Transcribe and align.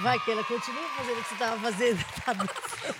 Vai, 0.00 0.18
que 0.20 0.30
ela 0.30 0.44
continua 0.44 0.82
fazendo 0.96 1.18
o 1.18 1.22
que 1.24 1.28
você 1.30 1.34
tava 1.36 1.58
fazendo. 1.60 1.98
Tá. 2.28 2.34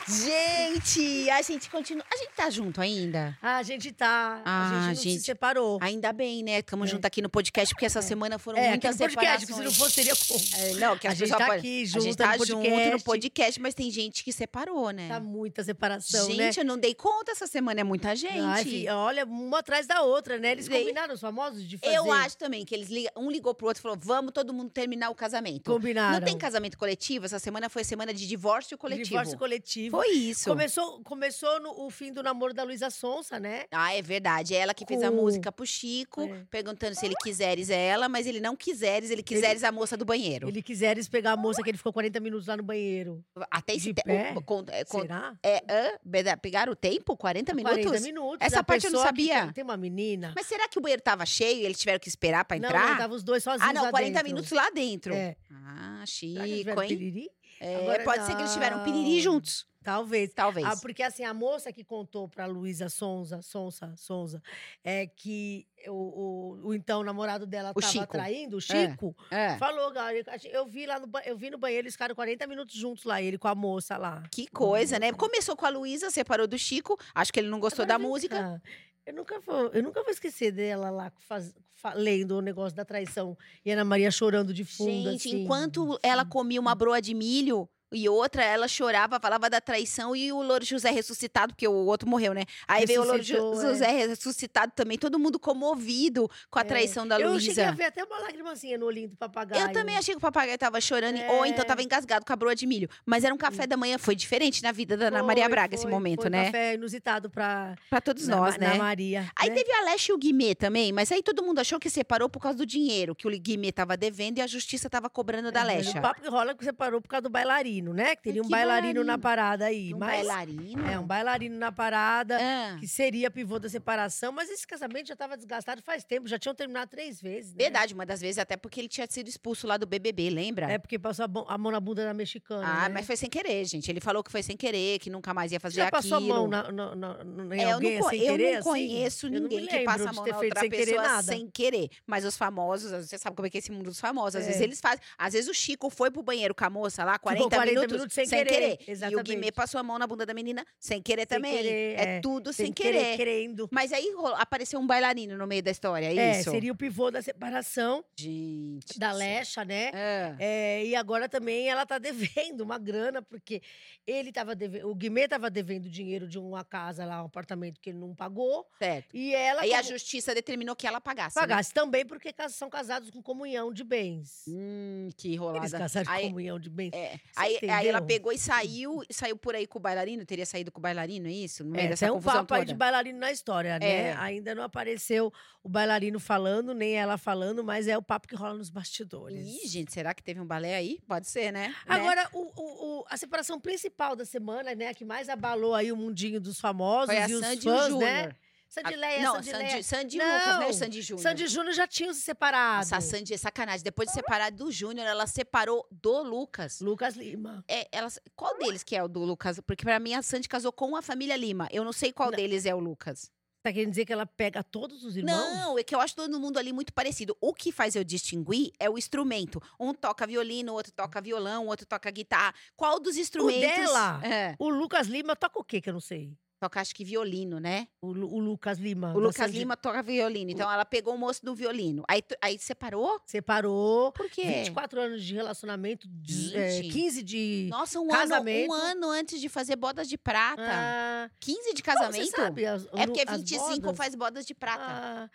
Gente, 0.07 1.31
a 1.31 1.41
gente 1.43 1.71
continua. 1.71 2.05
A 2.13 2.17
gente 2.17 2.31
tá 2.35 2.51
junto 2.51 2.81
ainda? 2.81 3.37
Ah, 3.43 3.57
a 3.59 3.63
gente 3.63 3.93
tá. 3.93 4.43
Ah, 4.45 4.87
a 4.89 4.89
gente 4.95 5.03
gente. 5.05 5.19
se 5.21 5.27
separou. 5.27 5.79
Ainda 5.81 6.13
bem, 6.13 6.43
né? 6.43 6.59
Estamos 6.59 6.89
É. 6.89 6.93
junto 6.93 7.05
aqui 7.07 7.23
no 7.23 7.29
podcast, 7.29 7.75
porque 7.75 7.87
essa 7.87 8.03
semana 8.03 8.39
foram 8.39 8.59
é, 8.59 8.71
muitas 8.71 8.97
podcast, 8.97 9.47
separações. 9.47 9.47
porque 9.49 9.63
se 9.63 9.65
não 9.65 9.73
fosse, 9.73 9.95
seria 9.95 10.17
como? 10.17 10.41
É, 10.57 10.75
não, 10.81 10.99
que 10.99 11.07
A 11.07 11.11
as 11.13 11.19
gente 11.19 11.31
tá 11.31 11.37
podem- 11.39 11.59
aqui 11.59 11.83
A 11.83 11.87
gente 11.87 12.03
junto 12.05 12.17
tá 12.17 12.37
no 12.37 12.47
junto 12.47 12.63
podcast. 12.63 12.91
no 12.91 13.01
podcast, 13.03 13.61
mas 13.61 13.75
tem 13.75 13.91
gente 13.91 14.25
que 14.25 14.33
separou, 14.33 14.91
né? 14.91 15.09
Tá 15.09 15.21
muita 15.21 15.63
separação, 15.65 16.29
né? 16.29 16.35
gente, 16.47 16.59
eu 16.61 16.65
não 16.65 16.79
dei 16.79 16.95
conta 16.95 17.33
essa 17.33 17.47
semana, 17.47 17.81
é 17.81 17.85
muita 17.85 18.15
gente. 18.17 18.39
Ai, 18.41 18.65
fi- 18.65 18.89
olha, 18.89 19.25
uma 19.25 19.59
atrás 19.61 19.87
da 19.87 20.03
outra, 20.03 20.39
né? 20.39 20.53
Eles 20.53 20.67
Sei. 20.67 20.81
combinaram 20.81 21.15
os 21.15 21.21
famosos 21.21 21.67
de 21.67 21.79
fazer. 21.79 21.95
Eu 21.97 22.11
acho 22.13 22.37
também 22.37 22.65
que 22.65 22.75
eles 22.75 22.89
ligam, 22.89 23.13
um 23.17 23.31
ligou 23.31 23.55
pro 23.55 23.67
outro 23.69 23.81
e 23.81 23.83
falou: 23.83 23.99
vamos 24.01 24.33
todo 24.33 24.53
mundo 24.53 24.71
terminar 24.71 25.11
o 25.11 25.15
casamento. 25.15 25.71
Combinaram. 25.71 26.19
Não 26.21 26.27
tem 26.27 26.37
casamento 26.37 26.77
coletivo? 26.77 26.88
Essa 27.27 27.39
semana 27.39 27.69
foi 27.69 27.85
semana 27.85 28.13
de 28.15 28.27
divórcio 28.27 28.77
coletivo. 28.79 29.09
Divórcio 29.09 29.39
coletivo. 29.39 29.97
Foi 29.97 30.09
isso. 30.11 30.49
Começou, 30.49 31.01
começou 31.03 31.61
no 31.61 31.87
o 31.87 31.91
fim 31.91 32.13
do 32.13 32.23
namoro 32.23 32.53
da 32.55 32.63
Luísa 32.63 32.91
Sonsa, 32.91 33.39
né? 33.39 33.65
Ah, 33.71 33.95
é 33.95 34.03
verdade. 34.03 34.55
É 34.55 34.59
ela 34.59 34.75
que 34.75 34.85
fez 34.87 35.03
a 35.03 35.11
Com- 35.11 35.17
música 35.17 35.51
pro 35.53 35.67
Chico, 35.67 36.23
É. 36.23 36.45
perguntando 36.51 36.95
se 36.95 37.05
ele 37.07 37.15
quiseres 37.23 37.71
ela, 37.71 38.09
mas 38.09 38.27
ele 38.27 38.41
não 38.41 38.57
quiseres, 38.57 39.11
ele 39.11 39.23
quiseres 39.23 39.63
a 39.65 39.71
moça 39.73 39.97
do 39.97 40.05
banheiro. 40.05 40.49
Ele 40.49 40.63
quiseres 40.63 41.09
pegar 41.09 41.33
a 41.33 41.37
moça 41.37 41.63
que 41.63 41.71
ele 41.71 41.79
ficou 41.79 41.93
40 41.93 42.19
minutos 42.21 42.47
lá 42.47 42.57
no 42.57 42.63
banheiro. 42.63 43.25
Até 43.51 43.75
esse 43.75 43.87
de 43.89 43.95
te- 43.95 44.03
pé? 44.03 44.33
o- 44.37 44.43
con- 44.43 44.65
é, 44.69 44.85
Será? 44.85 45.35
é, 45.43 46.37
pegaram 46.37 46.73
o 46.73 46.77
tempo? 46.77 47.17
40 47.17 47.55
minutos? 47.55 47.79
40 47.85 48.01
minutos. 48.05 48.39
Essa 48.41 48.61
A 48.61 48.65
parte 48.65 48.87
eu 48.87 48.91
não 48.93 49.03
sabia. 49.03 49.43
Tem, 49.45 49.53
tem 49.55 49.65
uma 49.65 49.77
menina. 49.77 50.33
Mas 50.35 50.47
será 50.47 50.69
que 50.69 50.79
o 50.79 50.81
banheiro 50.83 51.03
tava 51.03 51.25
cheio 51.27 51.61
e 51.63 51.65
eles 51.65 51.79
tiveram 51.79 51.99
que 51.99 52.09
esperar 52.09 52.45
pra 52.45 52.59
Não, 52.59 52.69
entrar? 52.69 52.91
não, 52.91 52.97
tava 52.99 53.15
os 53.15 53.23
dois 53.23 53.43
sozinhos 53.43 53.69
ah, 53.71 53.73
não, 53.73 53.85
lá 53.85 53.91
40 53.91 54.13
dentro. 54.15 54.29
minutos 54.29 54.51
lá 54.53 54.71
dentro. 54.71 55.15
É. 55.15 55.37
Ah, 55.53 55.98
Eles 56.03 56.11
Chico, 56.11 56.83
hein? 56.83 57.31
É, 57.61 57.77
Agora 57.77 58.05
pode 58.05 58.25
ser 58.25 58.35
que 58.37 58.43
eles 58.43 58.53
tiveram 58.53 58.85
piriri 58.85 59.17
não. 59.17 59.21
juntos. 59.21 59.67
Talvez. 59.83 60.33
Talvez. 60.35 60.67
Ah, 60.67 60.77
porque 60.77 61.03
assim, 61.03 61.25
a 61.25 61.33
moça 61.33 61.73
que 61.73 61.83
contou 61.83 62.29
pra 62.29 62.45
Luísa 62.47 62.89
Sonza, 62.91 63.41
Sonsa, 63.41 63.95
Sonza, 63.97 64.43
é 64.85 65.07
que 65.07 65.67
o, 65.87 65.93
o, 65.93 66.69
o 66.69 66.75
então 66.75 67.03
namorado 67.03 67.47
dela 67.47 67.71
O 67.75 67.81
tava 67.81 67.93
Chico. 67.93 68.07
traindo, 68.13 68.59
o 68.59 68.61
Chico, 68.61 69.17
É. 69.31 69.57
falou, 69.57 69.91
galera, 69.91 70.23
eu 70.53 70.67
vi 70.67 70.85
lá 70.85 71.01
no, 71.01 71.09
eu 71.25 71.37
vi 71.39 71.49
no 71.49 71.57
banheiro, 71.57 71.85
eles 71.87 71.95
ficaram 71.95 72.15
40 72.15 72.47
minutos 72.47 72.75
juntos 72.77 73.05
lá, 73.05 73.23
ele 73.23 73.39
com 73.39 73.49
a 73.49 73.55
moça 73.55 73.97
lá. 73.97 74.25
Que 74.31 74.47
coisa, 74.49 74.99
né? 74.99 75.11
Começou 75.13 75.57
com 75.57 75.65
a 75.65 75.71
Luísa, 75.71 76.11
separou 76.11 76.47
do 76.47 76.59
Chico. 76.59 76.99
Acho 77.15 77.33
que 77.33 77.41
ele 77.41 77.49
não 77.49 77.59
gostou 77.61 77.85
Agora 77.85 77.99
da 77.99 78.05
música. 78.09 78.37
cá, 78.37 78.61
Eu 79.07 79.15
nunca, 79.15 79.41
vou, 79.41 79.69
eu 79.69 79.83
nunca 79.83 80.03
vou 80.03 80.11
esquecer 80.13 80.53
dela 80.53 80.91
lá 80.91 81.11
faz- 81.27 81.53
fa- 81.53 81.61
lendo 81.95 82.33
o 82.33 82.41
negócio 82.41 82.77
da 82.77 82.85
traição 82.85 83.37
e 83.65 83.71
Ana 83.71 83.85
Maria 83.85 84.11
chorando 84.11 84.53
de 84.53 84.65
fundo. 84.65 85.11
Gente, 85.11 85.29
assim. 85.29 85.43
enquanto 85.43 85.99
ela 86.03 86.25
comia 86.25 86.61
uma 86.61 86.75
broa 86.75 87.01
de 87.01 87.15
milho 87.15 87.69
e 87.93 88.09
outra, 88.09 88.45
ela 88.45 88.69
chorava, 88.69 89.19
falava 89.21 89.49
da 89.49 89.61
traição 89.61 90.15
e 90.15 90.31
o 90.33 90.43
Louro 90.43 90.65
José 90.65 90.91
ressuscitado, 90.91 91.55
porque 91.55 91.67
o 91.67 91.73
outro 91.73 92.09
morreu, 92.09 92.35
né? 92.35 92.43
Aí 92.67 92.85
veio 92.87 93.03
o 93.03 93.05
Louro 93.05 93.21
é. 93.21 93.23
José 93.25 93.87
ressuscitado 94.07 94.73
também, 94.75 94.99
todo 94.99 95.19
mundo 95.19 95.39
comovido 95.39 96.29
com 96.51 96.59
a 96.59 96.63
É. 96.63 96.65
traição 96.65 97.07
da 97.07 97.19
Eu 97.21 97.39
cheguei 97.41 97.65
a 97.65 97.67
Luísa. 97.69 97.77
ver 97.77 97.85
até 97.85 98.05
uma 98.05 98.19
lagrimazinha 98.19 98.79
no 98.79 98.87
olhinho 98.87 99.09
do 99.09 99.17
papagaio. 99.17 99.63
Eu 99.63 99.73
também 99.73 99.97
achei 99.97 100.15
que 100.15 100.19
o 100.19 100.21
papagaio 100.21 100.59
tava 100.59 100.81
chorando, 100.81 101.17
É. 101.19 101.31
ou 101.33 101.47
então 101.47 101.65
tava 101.65 101.83
engasgado 101.83 102.25
com 102.25 102.33
a 102.33 102.37
broa 102.37 102.55
de 102.55 102.67
milho. 102.67 102.89
Mas 103.07 103.25
era 103.25 103.35
um 103.35 103.39
café 103.39 103.67
da 103.67 103.77
manhã, 103.77 103.99
foi 103.99 104.15
diferente 104.15 104.63
na 104.63 104.73
vida 104.73 104.97
da 104.97 105.07
Ana 105.09 105.23
Maria 105.23 105.49
Braga 105.49 105.75
esse 105.75 105.83
foi, 105.85 105.91
momento, 105.93 106.23
foi 106.23 106.29
um 106.31 106.33
né? 106.33 106.45
café 106.47 106.75
inusitado 106.75 107.31
pra 107.31 107.75
Pra 107.91 108.01
todos 108.01 108.27
na, 108.27 108.37
nós, 108.37 108.57
né? 108.57 108.75
Maria. 108.75 109.31
Aí 109.37 109.49
né? 109.51 109.55
teve 109.55 109.73
a 109.73 109.83
Leste 109.85 110.09
e 110.09 110.13
o 110.13 110.19
Guimê 110.19 110.55
também, 110.55 110.93
mas 110.93 111.11
aí 111.13 111.23
todo 111.23 111.43
mundo 111.43 111.59
achou 111.59 111.79
que 111.79 111.89
separou 111.89 112.29
por 112.29 112.41
causa 112.41 112.59
do 112.59 112.67
dinheiro, 112.67 113.15
que 113.15 113.27
o 113.27 113.31
Guimê 113.31 113.73
tava 113.73 113.97
devendo 113.97 114.39
e 114.39 114.41
a 114.43 114.47
justiça 114.47 114.89
tava 114.91 115.09
cobrando 115.09 115.51
da 115.53 115.61
É, 115.61 115.65
Lecha. 115.65 115.99
O 115.99 116.03
papo 116.03 116.21
que 116.21 116.29
rola 116.29 116.51
é 116.53 116.55
que 116.55 116.65
você 116.65 116.73
parou 116.73 117.01
por 117.01 117.09
causa 117.09 117.23
do 117.23 117.31
bailarino, 117.31 117.78
né? 117.93 118.17
Que 118.17 118.23
teria 118.23 118.43
um 118.43 118.45
Que 118.47 118.51
bailarino, 118.51 119.05
na 119.05 119.17
bailarino? 119.17 119.23
parada 119.23 119.65
aí. 119.67 119.95
Um 119.95 119.99
mas 119.99 120.11
bailarino? 120.27 120.87
É, 120.91 120.99
um 120.99 121.07
bailarino 121.07 121.57
na 121.59 121.73
parada. 121.73 122.39
Ah. 122.41 122.77
Que 122.79 122.87
seria 122.89 123.31
pivô 123.31 123.59
da 123.59 123.69
separação, 123.69 124.33
mas 124.33 124.51
esse 124.51 124.67
casamento 124.67 125.07
já 125.09 125.15
estava 125.15 125.37
desgastado 125.37 125.83
faz 125.83 126.05
tempo, 126.05 126.27
já 126.29 126.39
tinham 126.39 126.55
terminado 126.55 126.91
três 126.91 127.21
vezes. 127.21 127.53
Né? 127.55 127.65
Verdade, 127.65 127.95
uma 127.95 128.05
das 128.07 128.21
vezes 128.21 128.39
até 128.39 128.57
porque 128.57 128.81
ele 128.81 128.89
tinha 128.89 129.07
sido 129.09 129.29
expulso 129.29 129.67
lá 129.67 129.77
do 129.77 129.87
BBB, 129.87 130.31
lembra? 130.31 130.71
É 130.71 130.79
porque 130.79 130.99
passou 130.99 131.25
a, 131.25 131.55
a 131.55 131.59
mão 131.59 131.73
na 131.73 131.81
bunda 131.81 132.05
da 132.05 132.15
mexicana. 132.15 132.67
ah, 132.67 132.89
né? 132.89 132.95
mas 132.95 133.07
foi 133.07 133.17
sem 133.17 133.29
querer, 133.31 133.65
gente. 133.65 133.91
Ele 133.91 134.01
falou 134.01 134.23
que 134.23 134.31
foi 134.31 134.43
sem 134.43 134.57
querer, 134.57 134.99
que 134.99 135.11
nunca 135.11 135.33
mais 135.33 135.53
ia 135.53 135.61
fazer 135.61 135.77
já 135.77 135.89
aquilo. 135.89 136.03
passou 136.03 136.19
a 136.19 136.21
mão 136.21 136.49
na, 136.49 136.71
na, 136.73 136.95
na, 136.95 137.25
na- 137.25 137.57
em 137.57 137.61
É, 137.61 137.65
eu 137.65 137.75
alguém 137.75 137.95
não, 137.97 138.03
co- 138.03 138.11
sem 138.11 138.21
eu 138.21 138.33
querer? 138.33 138.51
não 138.53 138.59
assim? 138.59 138.69
conheço 138.69 139.27
Eu 139.27 139.31
não 139.31 139.37
me 139.41 139.49
ninguém 139.49 139.67
que 139.67 139.73
lembro 139.77 139.85
passa 139.93 140.11
a 140.11 140.13
mão 140.13 140.27
na 140.27 140.37
outra 140.37 140.61
sem 140.61 140.71
querer 140.71 140.87
pessoa 140.87 141.03
nada. 141.03 141.23
sem 141.23 141.49
querer. 141.51 141.89
Mas 142.07 142.25
os 142.25 142.37
famosos, 142.37 142.91
você 142.91 143.19
sabe 143.19 143.37
como 143.37 143.47
é 143.47 143.51
que 143.51 143.59
é 143.59 143.61
esse 143.61 143.71
mundo 143.73 143.85
dos 143.87 144.01
famosos. 144.01 144.37
Às 144.37 144.45
É. 144.45 144.47
vezes 144.47 144.61
eles 144.63 144.81
fazem. 144.81 145.01
Às 145.17 145.33
vezes 145.33 145.49
o 145.49 145.55
Chico 145.55 145.91
foi 145.91 146.11
pro 146.11 146.23
banheiro 146.23 146.55
com 146.55 146.65
a 146.65 146.71
moça 146.71 147.05
lá, 147.05 147.19
40, 147.19 147.45
Ficou 147.45 147.51
40 147.59 147.68
minutos, 147.71 147.93
minutos 147.93 148.15
sem 148.15 148.29
querer, 148.29 148.79
E 148.81 148.85
o 148.89 148.91
exatamente. 148.93 149.27
Guimê 149.27 149.53
passou 149.53 149.79
a 149.79 149.83
mão 149.83 149.99
na 149.99 150.07
bunda 150.07 150.25
da 150.27 150.35
menina 150.35 150.65
sem 150.79 151.01
querer 151.03 151.27
Sem 151.29 151.37
também. 151.39 151.57
querer, 151.57 151.99
é, 151.99 152.17
é. 152.17 152.21
tudo 152.21 152.53
Sem 152.53 152.67
sem, 152.67 152.73
querer, 152.73 152.99
querer. 152.99 153.17
querendo. 153.17 153.69
Mas 153.71 153.93
aí 153.93 154.13
apareceu 154.37 154.79
um 154.81 154.87
bailarino 154.87 155.37
no 155.37 155.47
meio 155.47 155.63
da 155.63 155.71
história, 155.71 156.07
é 156.07 156.17
É, 156.17 156.41
isso? 156.41 156.51
seria 156.51 156.73
o 156.73 156.77
pivô 156.77 157.11
da 157.11 157.21
separação 157.23 158.05
Gente. 158.17 158.99
da. 158.99 159.13
Lecha, 159.13 159.65
né? 159.65 159.91
É. 159.93 160.37
É, 160.39 160.85
e 160.87 160.95
agora 160.95 161.29
também 161.29 161.69
ela 161.69 161.85
tá 161.87 161.99
devendo 162.53 162.61
uma 162.63 162.79
grana, 162.79 163.21
porque 163.23 163.61
ele 164.07 164.31
tava 164.33 164.55
devendo, 164.55 164.89
o 164.89 164.95
Guimê 164.95 165.27
tava 165.27 165.51
devendo 165.51 165.89
dinheiro 165.89 166.29
de 166.29 166.39
uma 166.39 166.65
casa 166.65 167.05
lá, 167.05 167.23
um 167.23 167.27
apartamento 167.27 167.81
que 167.81 167.91
ele 167.91 167.99
não 167.99 168.15
pagou, 168.15 168.67
Certo. 168.79 169.09
e 169.17 169.35
ela 169.35 169.63
Aí 169.63 169.75
a 169.75 169.83
justiça 169.83 170.35
determinou 170.35 170.77
que 170.77 170.87
ela 170.87 171.01
pagasse. 171.01 171.37
né? 171.37 171.43
pagasse 171.43 171.73
também 171.73 172.05
porque 172.07 172.33
são 172.51 172.69
casados 172.71 173.11
com 173.11 173.21
comunhão 173.23 173.73
de 173.73 173.83
bens. 173.85 174.45
Hum, 174.49 175.09
que 175.17 175.29
Eles 175.29 175.39
rolada. 175.41 175.79
casaram 175.79 176.07
com 176.07 176.13
Aí, 176.13 176.27
comunhão 176.27 176.59
de 176.61 176.71
bens. 176.71 176.93
é, 176.95 177.13
Você 177.17 177.21
aí, 177.67 177.71
aí 177.73 177.89
ela 177.89 177.99
entendeu? 177.99 178.17
pegou 178.17 178.33
e 178.33 178.39
saiu, 178.39 179.03
saiu 179.11 179.37
por 179.37 179.55
aí 179.55 179.67
com 179.67 179.79
o 179.79 179.83
bailarino, 179.83 180.25
teria 180.25 180.47
saído 180.47 180.71
com 180.73 180.79
o 180.79 180.83
bailarino, 180.83 181.27
é 181.29 181.33
isso? 181.33 181.65
No 181.65 181.73
meio 181.73 181.87
É, 181.87 181.89
dessa 181.89 182.07
tem 182.07 182.15
um 182.15 182.21
papo 182.21 182.55
aí 182.55 182.65
de 182.65 182.75
bailarino 182.75 183.19
na 183.19 183.31
história, 183.33 183.79
né? 183.79 184.11
É. 184.11 184.17
Ainda 184.17 184.55
não 184.55 184.63
apareceu 184.63 185.33
o 185.63 185.69
bailarino 185.69 186.19
falando, 186.21 186.73
nem 186.75 186.95
ela 186.95 187.17
falando, 187.19 187.65
mas 187.65 187.89
é 187.89 187.97
o 187.97 188.03
papo 188.03 188.29
que 188.29 188.35
rola 188.35 188.55
nos 188.55 188.71
bastidores. 188.71 189.45
Ih, 189.47 189.67
gente, 189.69 189.93
será 189.93 190.15
que 190.15 190.23
teve 190.23 190.41
um 190.41 190.47
balé 190.47 190.77
aí? 190.77 190.99
Pode 191.07 191.29
ser, 191.29 191.53
né? 191.53 191.69
Né? 191.69 191.75
Agora, 191.87 192.29
o, 192.33 192.39
o- 192.41 193.01
o- 193.01 193.05
a 193.09 193.17
separação 193.17 193.61
principal 193.61 194.15
da 194.17 194.25
semana, 194.25 194.75
né? 194.75 194.93
Que 194.95 195.05
mais 195.05 195.29
abalou 195.29 195.75
aí 195.75 195.91
o 195.93 195.97
mundinho 195.97 196.41
dos 196.41 196.61
famosos 196.61 197.07
Foi 197.15 197.19
a 197.19 197.29
e 197.29 197.35
os 197.35 197.41
Sandy 197.45 197.63
fãs, 197.65 197.89
e 197.89 197.93
o 197.93 197.99
né? 197.99 198.31
Sandileia, 198.69 199.23
Não, 199.23 199.35
Sandileia. 199.37 199.69
Sandy, 199.71 199.85
Sandy 199.85 200.19
Não, 200.19 200.39
Lucas, 200.39 200.59
né? 200.59 200.73
Sandy 200.73 201.03
Júnior. 201.03 201.23
Sandy 201.23 201.47
Júnior 201.49 201.75
já 201.75 201.87
tinham 201.87 202.13
se 202.13 202.21
separado. 202.21 202.79
Nossa, 202.79 202.97
a 202.97 203.01
Sandy 203.01 203.33
é 203.33 203.37
sacanagem. 203.39 203.83
Depois 203.83 204.09
de 204.09 204.15
separar 204.15 204.51
do 204.53 204.71
Júnior, 204.71 205.07
ela 205.07 205.27
separou 205.27 205.87
do 205.91 206.23
Lucas. 206.23 206.81
Lucas 206.81 207.17
Lima. 207.17 207.65
É, 207.67 207.89
ela, 207.91 208.09
qual 208.37 208.59
deles 208.59 208.83
que 208.83 208.95
é 208.95 209.03
o 209.03 209.09
do 209.09 209.21
Lucas? 209.25 209.59
Porque 209.67 209.85
pra 209.85 209.99
mim 209.99 210.13
a 210.15 210.23
Sandy 210.23 210.49
casou 210.49 210.71
com 210.71 210.95
a 210.97 211.03
família 211.03 211.35
Lima. 211.37 211.67
Eu 211.73 211.83
não 211.83 211.93
sei 211.93 212.13
qual 212.13 212.31
Não. 212.31 212.37
deles 212.37 212.67
é 212.67 212.75
o 212.75 212.79
Lucas. 212.79 213.31
Tá 213.61 213.73
querendo 213.73 213.91
dizer 213.91 214.05
que 214.05 214.13
ela 214.13 214.25
pega 214.25 214.63
todos 214.63 215.03
os 215.03 215.17
irmãos? 215.17 215.35
Não, 215.57 215.79
é 215.79 215.83
que 215.83 215.93
eu 215.95 216.01
acho 216.01 216.15
todo 216.15 216.39
mundo 216.39 216.59
ali 216.59 216.73
muito 216.73 216.93
parecido. 216.93 217.37
O 217.41 217.53
que 217.53 217.73
faz 217.73 217.97
eu 217.97 218.05
distinguir 218.05 218.71
é 218.79 218.89
o 218.89 218.97
instrumento. 218.97 219.61
Um 219.81 219.93
toca 219.93 220.27
violino, 220.27 220.73
o 220.73 220.75
outro 220.77 220.93
toca 220.93 221.21
violão, 221.21 221.65
o 221.67 221.69
outro 221.69 221.85
toca 221.85 222.09
guitarra. 222.11 222.55
Qual 222.77 223.01
dos 223.01 223.17
instrumentos? 223.17 223.61
dela? 223.63 224.21
É, 224.25 224.55
O 224.59 224.69
Lucas 224.69 225.09
Lima 225.09 225.35
toca 225.35 225.59
o 225.59 225.65
quê 225.65 225.81
que 225.81 225.89
eu 225.91 225.93
não 225.95 226.01
sei? 226.01 226.33
Toca 226.61 226.81
acho 226.81 226.95
que 226.95 227.05
violino, 227.05 227.59
né? 227.61 227.87
O, 228.01 228.13
Lu- 228.13 228.33
o 228.35 228.39
Lucas 228.39 228.79
Lima. 228.79 229.15
O 229.15 229.19
Lucas 229.19 229.51
Lima 229.53 229.77
toca 229.77 230.03
violino. 230.03 230.51
Então 230.51 230.71
ela 230.71 230.85
pegou 230.85 231.15
o 231.15 231.19
moço 231.19 231.45
do 231.45 231.55
violino. 231.55 232.03
Aí, 232.09 232.23
aí 232.43 232.59
separou? 232.59 233.21
Separou. 233.27 234.13
Por 234.13 234.29
quê? 234.29 234.43
24 234.43 235.01
anos 235.01 235.23
de 235.25 235.35
relacionamento, 235.35 236.07
de- 236.09 236.57
é, 236.57 236.71
Gente. 236.83 236.93
15 236.93 237.23
de. 237.23 237.67
Nossa, 237.71 237.99
um 238.01 238.05
ano, 238.05 238.11
Casamento. 238.13 238.71
um 238.71 238.73
ano 238.75 239.11
antes 239.11 239.41
de 239.41 239.49
fazer 239.49 239.77
bodas 239.77 240.09
de 240.09 240.19
prata. 240.19 240.63
Ah, 240.65 241.31
15 241.41 241.75
de 241.75 241.83
casamento? 241.83 242.31
sabe, 242.37 242.67
as- 242.67 242.87
É 242.95 243.07
porque 243.07 243.23
as 243.27 243.37
25 243.39 243.81
bodas? 243.81 243.97
faz 243.97 244.15
bodas 244.15 244.45
de 244.47 244.55
prata. 244.55 244.85
Ah, 244.89 245.31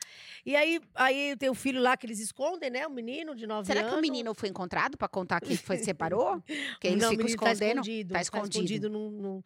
e 0.45 0.55
aí, 0.55 0.79
aí 0.95 1.35
tem 1.37 1.49
o 1.49 1.55
filho 1.55 1.81
lá 1.81 1.95
que 1.95 2.05
eles 2.05 2.19
escondem, 2.19 2.69
né? 2.69 2.85
O 2.85 2.91
menino 2.91 3.33
de 3.35 3.47
9 3.47 3.65
Será 3.65 3.81
anos. 3.81 3.93
que 3.93 3.97
o 3.99 4.01
menino 4.01 4.33
foi 4.33 4.49
encontrado 4.49 4.97
pra 4.97 5.07
contar 5.07 5.39
que 5.41 5.55
foi 5.55 5.77
separou? 5.97 6.41
Que 6.79 6.87
eles 6.87 7.01
Não, 7.01 7.09
ficam 7.11 7.25
tá 7.25 7.31
escondendo? 7.31 7.71
escondido. 7.81 8.13
Tá 8.13 8.21
escondido. 8.21 8.89
num- 8.89 9.09
num- 9.11 9.43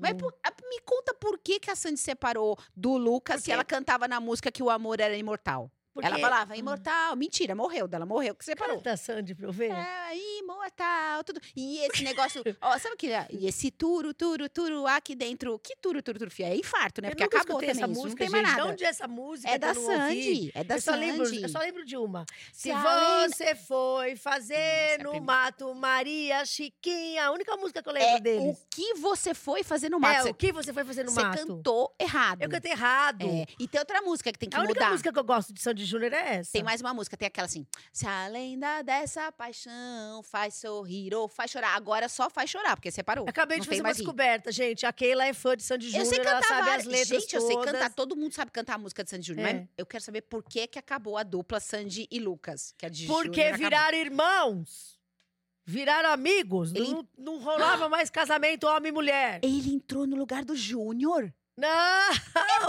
Mas 0.00 0.12
num- 0.12 0.18
por- 0.18 0.34
a- 0.44 0.52
me 0.68 0.80
conta 0.80 1.14
por 1.14 1.38
que, 1.38 1.60
que 1.60 1.70
a 1.70 1.76
Sandy 1.76 1.98
separou 1.98 2.58
do 2.76 2.96
Lucas 2.96 3.42
se 3.42 3.52
ela 3.52 3.64
cantava 3.64 4.08
na 4.08 4.18
música 4.20 4.50
que 4.50 4.62
o 4.62 4.68
amor 4.70 5.00
era 5.00 5.16
imortal. 5.16 5.70
Ela 5.96 6.10
porque- 6.10 6.20
falava, 6.22 6.56
imortal. 6.56 7.16
Mentira, 7.16 7.54
morreu 7.56 7.88
dela, 7.88 8.06
morreu 8.06 8.34
que 8.34 8.44
separou. 8.44 8.76
Canta, 8.76 8.96
Sandy, 8.96 9.34
pra 9.34 9.46
eu 9.46 9.52
ver. 9.52 9.70
É, 9.72 10.14
imortal, 10.52 11.24
tudo. 11.24 11.40
E 11.56 11.78
esse 11.86 12.02
negócio, 12.02 12.42
ó, 12.60 12.78
sabe 12.78 12.94
o 12.94 12.98
que? 12.98 13.10
é? 13.12 13.26
E 13.30 13.46
esse 13.46 13.70
turo, 13.70 14.12
turo, 14.14 14.48
turo 14.48 14.86
aqui 14.86 15.14
dentro. 15.14 15.58
Que 15.58 15.76
turo, 15.76 16.02
turo, 16.02 16.18
turo, 16.18 16.30
fia? 16.30 16.48
É 16.48 16.56
infarto, 16.56 17.00
né? 17.02 17.08
Eu 17.08 17.12
Porque 17.16 17.24
acabou 17.24 17.56
também. 17.56 17.70
essa 17.70 17.80
isso, 17.80 17.88
música, 17.88 18.08
não 18.08 18.16
tem 18.16 18.28
mais 18.30 18.44
gente. 18.46 18.54
De 18.54 18.58
nada. 18.60 18.72
onde 18.72 18.84
é 18.84 18.88
essa 18.88 19.08
música? 19.08 19.50
É 19.50 19.58
da 19.58 19.74
não 19.74 19.82
ouvi? 19.82 19.96
Sandy, 19.96 20.52
é 20.54 20.64
da 20.64 20.76
eu 20.76 20.80
só, 20.80 20.94
lembro, 20.94 21.26
Sandy. 21.26 21.42
eu 21.42 21.48
só 21.48 21.58
lembro 21.58 21.84
de 21.84 21.96
uma. 21.96 22.24
Se 22.52 22.68
Se 22.70 22.74
você 22.74 23.54
foi 23.54 24.16
fazer 24.16 24.98
no 25.02 25.10
prime- 25.10 25.26
mato, 25.26 25.74
Maria 25.74 26.44
Chiquinha. 26.44 27.26
A 27.26 27.30
única 27.32 27.56
música 27.56 27.82
que 27.82 27.88
eu 27.88 27.92
lembro 27.92 28.08
É 28.16 28.20
deles. 28.20 28.58
o 28.58 28.66
que 28.70 28.94
você 28.94 29.34
foi 29.34 29.62
fazer 29.62 29.88
no 29.90 29.98
mato. 30.00 30.18
É, 30.18 30.22
Você- 30.22 30.30
o 30.30 30.34
que 30.34 30.52
você 30.52 30.72
foi 30.72 30.84
fazer 30.84 31.04
no 31.04 31.10
você 31.10 31.22
mato? 31.22 31.46
cantou 31.46 31.94
errado. 31.98 32.42
Eu 32.42 32.48
cantei 32.48 32.72
errado. 32.72 33.26
É, 33.26 33.46
E 33.58 33.66
tem 33.68 33.78
outra 33.80 34.00
música 34.02 34.32
que 34.32 34.38
tem 34.38 34.48
que 34.48 34.56
a 34.56 34.60
única 34.60 34.74
mudar. 34.80 34.90
música 34.90 35.12
que 35.12 35.18
eu 35.18 35.24
gosto 35.24 35.52
de 35.52 35.60
Sandy 35.60 35.84
Júnior 35.84 36.12
é 36.12 36.36
essa. 36.36 36.52
Tem 36.52 36.62
mais 36.62 36.80
uma 36.80 36.94
música, 36.94 37.16
tem 37.16 37.26
aquela 37.26 37.46
assim. 37.46 37.66
Se 37.92 38.06
a 38.06 38.28
lenda 38.28 38.82
dessa 38.82 39.30
paixão 39.32 40.22
faz 40.22 40.37
sorrir 40.50 41.14
ou 41.14 41.26
faz 41.28 41.50
chorar. 41.50 41.74
Agora 41.74 42.08
só 42.08 42.30
faz 42.30 42.48
chorar, 42.50 42.76
porque 42.76 42.90
separou. 42.90 43.26
Acabei 43.28 43.58
de 43.60 43.66
fazer 43.66 43.80
uma 43.80 43.88
rir. 43.90 43.94
descoberta, 43.96 44.52
gente. 44.52 44.86
A 44.86 44.92
Keila 44.92 45.26
é 45.26 45.32
fã 45.32 45.56
de 45.56 45.62
Sandy 45.62 45.86
Eu 45.86 45.92
Júnior, 45.92 46.06
sei 46.06 46.18
ela 46.20 46.30
cantar 46.34 46.48
sabe 46.48 46.60
várias. 46.68 46.86
as 46.86 46.92
letras 46.92 47.22
Gente, 47.22 47.34
eu 47.36 47.40
sei 47.42 47.56
todas. 47.56 47.72
cantar. 47.72 47.90
Todo 47.94 48.16
mundo 48.16 48.32
sabe 48.34 48.50
cantar 48.50 48.74
a 48.74 48.78
música 48.78 49.02
de 49.04 49.10
Sandy 49.10 49.26
Júnior. 49.26 49.48
É. 49.48 49.52
Mas 49.54 49.68
eu 49.76 49.84
quero 49.86 50.02
saber 50.04 50.22
por 50.22 50.42
que, 50.44 50.66
que 50.66 50.78
acabou 50.78 51.16
a 51.18 51.22
dupla 51.22 51.58
Sandy 51.60 52.06
e 52.10 52.18
Lucas. 52.18 52.72
Que 52.78 52.86
a 52.86 52.88
de 52.88 53.06
Porque 53.06 53.40
acabou. 53.42 53.58
viraram 53.58 53.98
irmãos. 53.98 54.98
Viraram 55.64 56.10
amigos. 56.10 56.74
Ele- 56.74 56.88
Não, 56.92 57.08
não 57.18 57.38
rolava 57.40 57.88
mais 57.90 58.08
casamento 58.10 58.66
homem 58.66 58.88
e 58.90 58.92
mulher. 58.92 59.40
Ele 59.42 59.74
entrou 59.74 60.06
no 60.06 60.16
lugar 60.16 60.44
do 60.44 60.56
Júnior. 60.56 61.32
Não! 61.60 61.68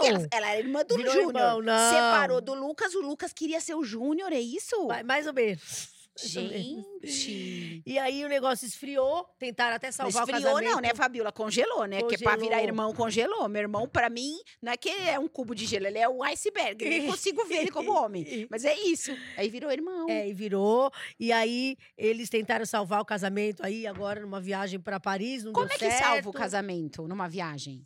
Ela, 0.03 0.27
ela 0.33 0.47
era 0.49 0.57
irmã 0.59 0.83
do 0.83 0.95
Júnior. 0.99 1.63
Separou 1.93 2.41
do 2.41 2.55
Lucas, 2.55 2.95
o 2.95 3.01
Lucas 3.01 3.31
queria 3.31 3.61
ser 3.61 3.75
o 3.75 3.83
Júnior, 3.83 4.33
é 4.33 4.39
isso? 4.39 4.87
Mais- 4.87 5.05
Mais 5.05 5.27
ou 5.27 5.33
menos. 5.33 5.89
Gente. 6.27 7.81
E 7.85 7.97
aí 7.97 8.23
o 8.25 8.27
negócio 8.29 8.65
esfriou, 8.65 9.25
tentaram 9.37 9.75
até 9.75 9.91
salvar 9.91 10.23
o 10.23 10.25
Esfriou 10.29 10.53
casamento. 10.53 10.71
não, 10.73 10.81
né, 10.81 10.93
Fabiola? 10.93 11.31
Congelou, 11.31 11.85
né? 11.85 11.99
Porque 11.99 12.17
pra 12.17 12.35
virar 12.35 12.57
Congelou. 12.57 12.63
irmão, 12.67 12.93
congelou. 12.93 13.49
Meu 13.49 13.61
irmão, 13.61 13.87
pra 13.87 14.09
mim, 14.09 14.37
não 14.61 14.71
é 14.71 14.77
que 14.77 14.89
ele 14.89 15.09
é 15.09 15.19
um 15.19 15.27
cubo 15.27 15.55
de 15.55 15.65
gelo, 15.65 15.87
ele 15.87 15.97
é 15.97 16.07
um 16.09 16.23
iceberg. 16.23 16.83
Eu 16.83 16.89
nem 16.89 17.05
consigo 17.07 17.45
ver 17.45 17.61
ele 17.61 17.71
como 17.71 17.91
homem. 17.93 18.25
Mas 18.49 18.65
é 18.65 18.75
isso. 18.77 19.15
Aí 19.37 19.49
virou 19.49 19.71
irmão. 19.71 20.09
É, 20.09 20.27
e 20.27 20.33
virou. 20.33 20.91
E 21.19 21.31
aí 21.31 21.77
eles 21.97 22.29
tentaram 22.29 22.65
salvar 22.65 23.01
o 23.01 23.05
casamento 23.05 23.63
aí 23.63 23.87
agora 23.87 24.19
numa 24.21 24.41
viagem 24.41 24.79
pra 24.79 24.99
Paris, 24.99 25.43
não 25.43 25.53
Como 25.53 25.67
deu 25.67 25.75
é 25.75 25.79
que 25.79 25.85
certo. 25.89 26.03
salva 26.03 26.29
o 26.29 26.33
casamento 26.33 27.07
numa 27.07 27.27
viagem? 27.27 27.85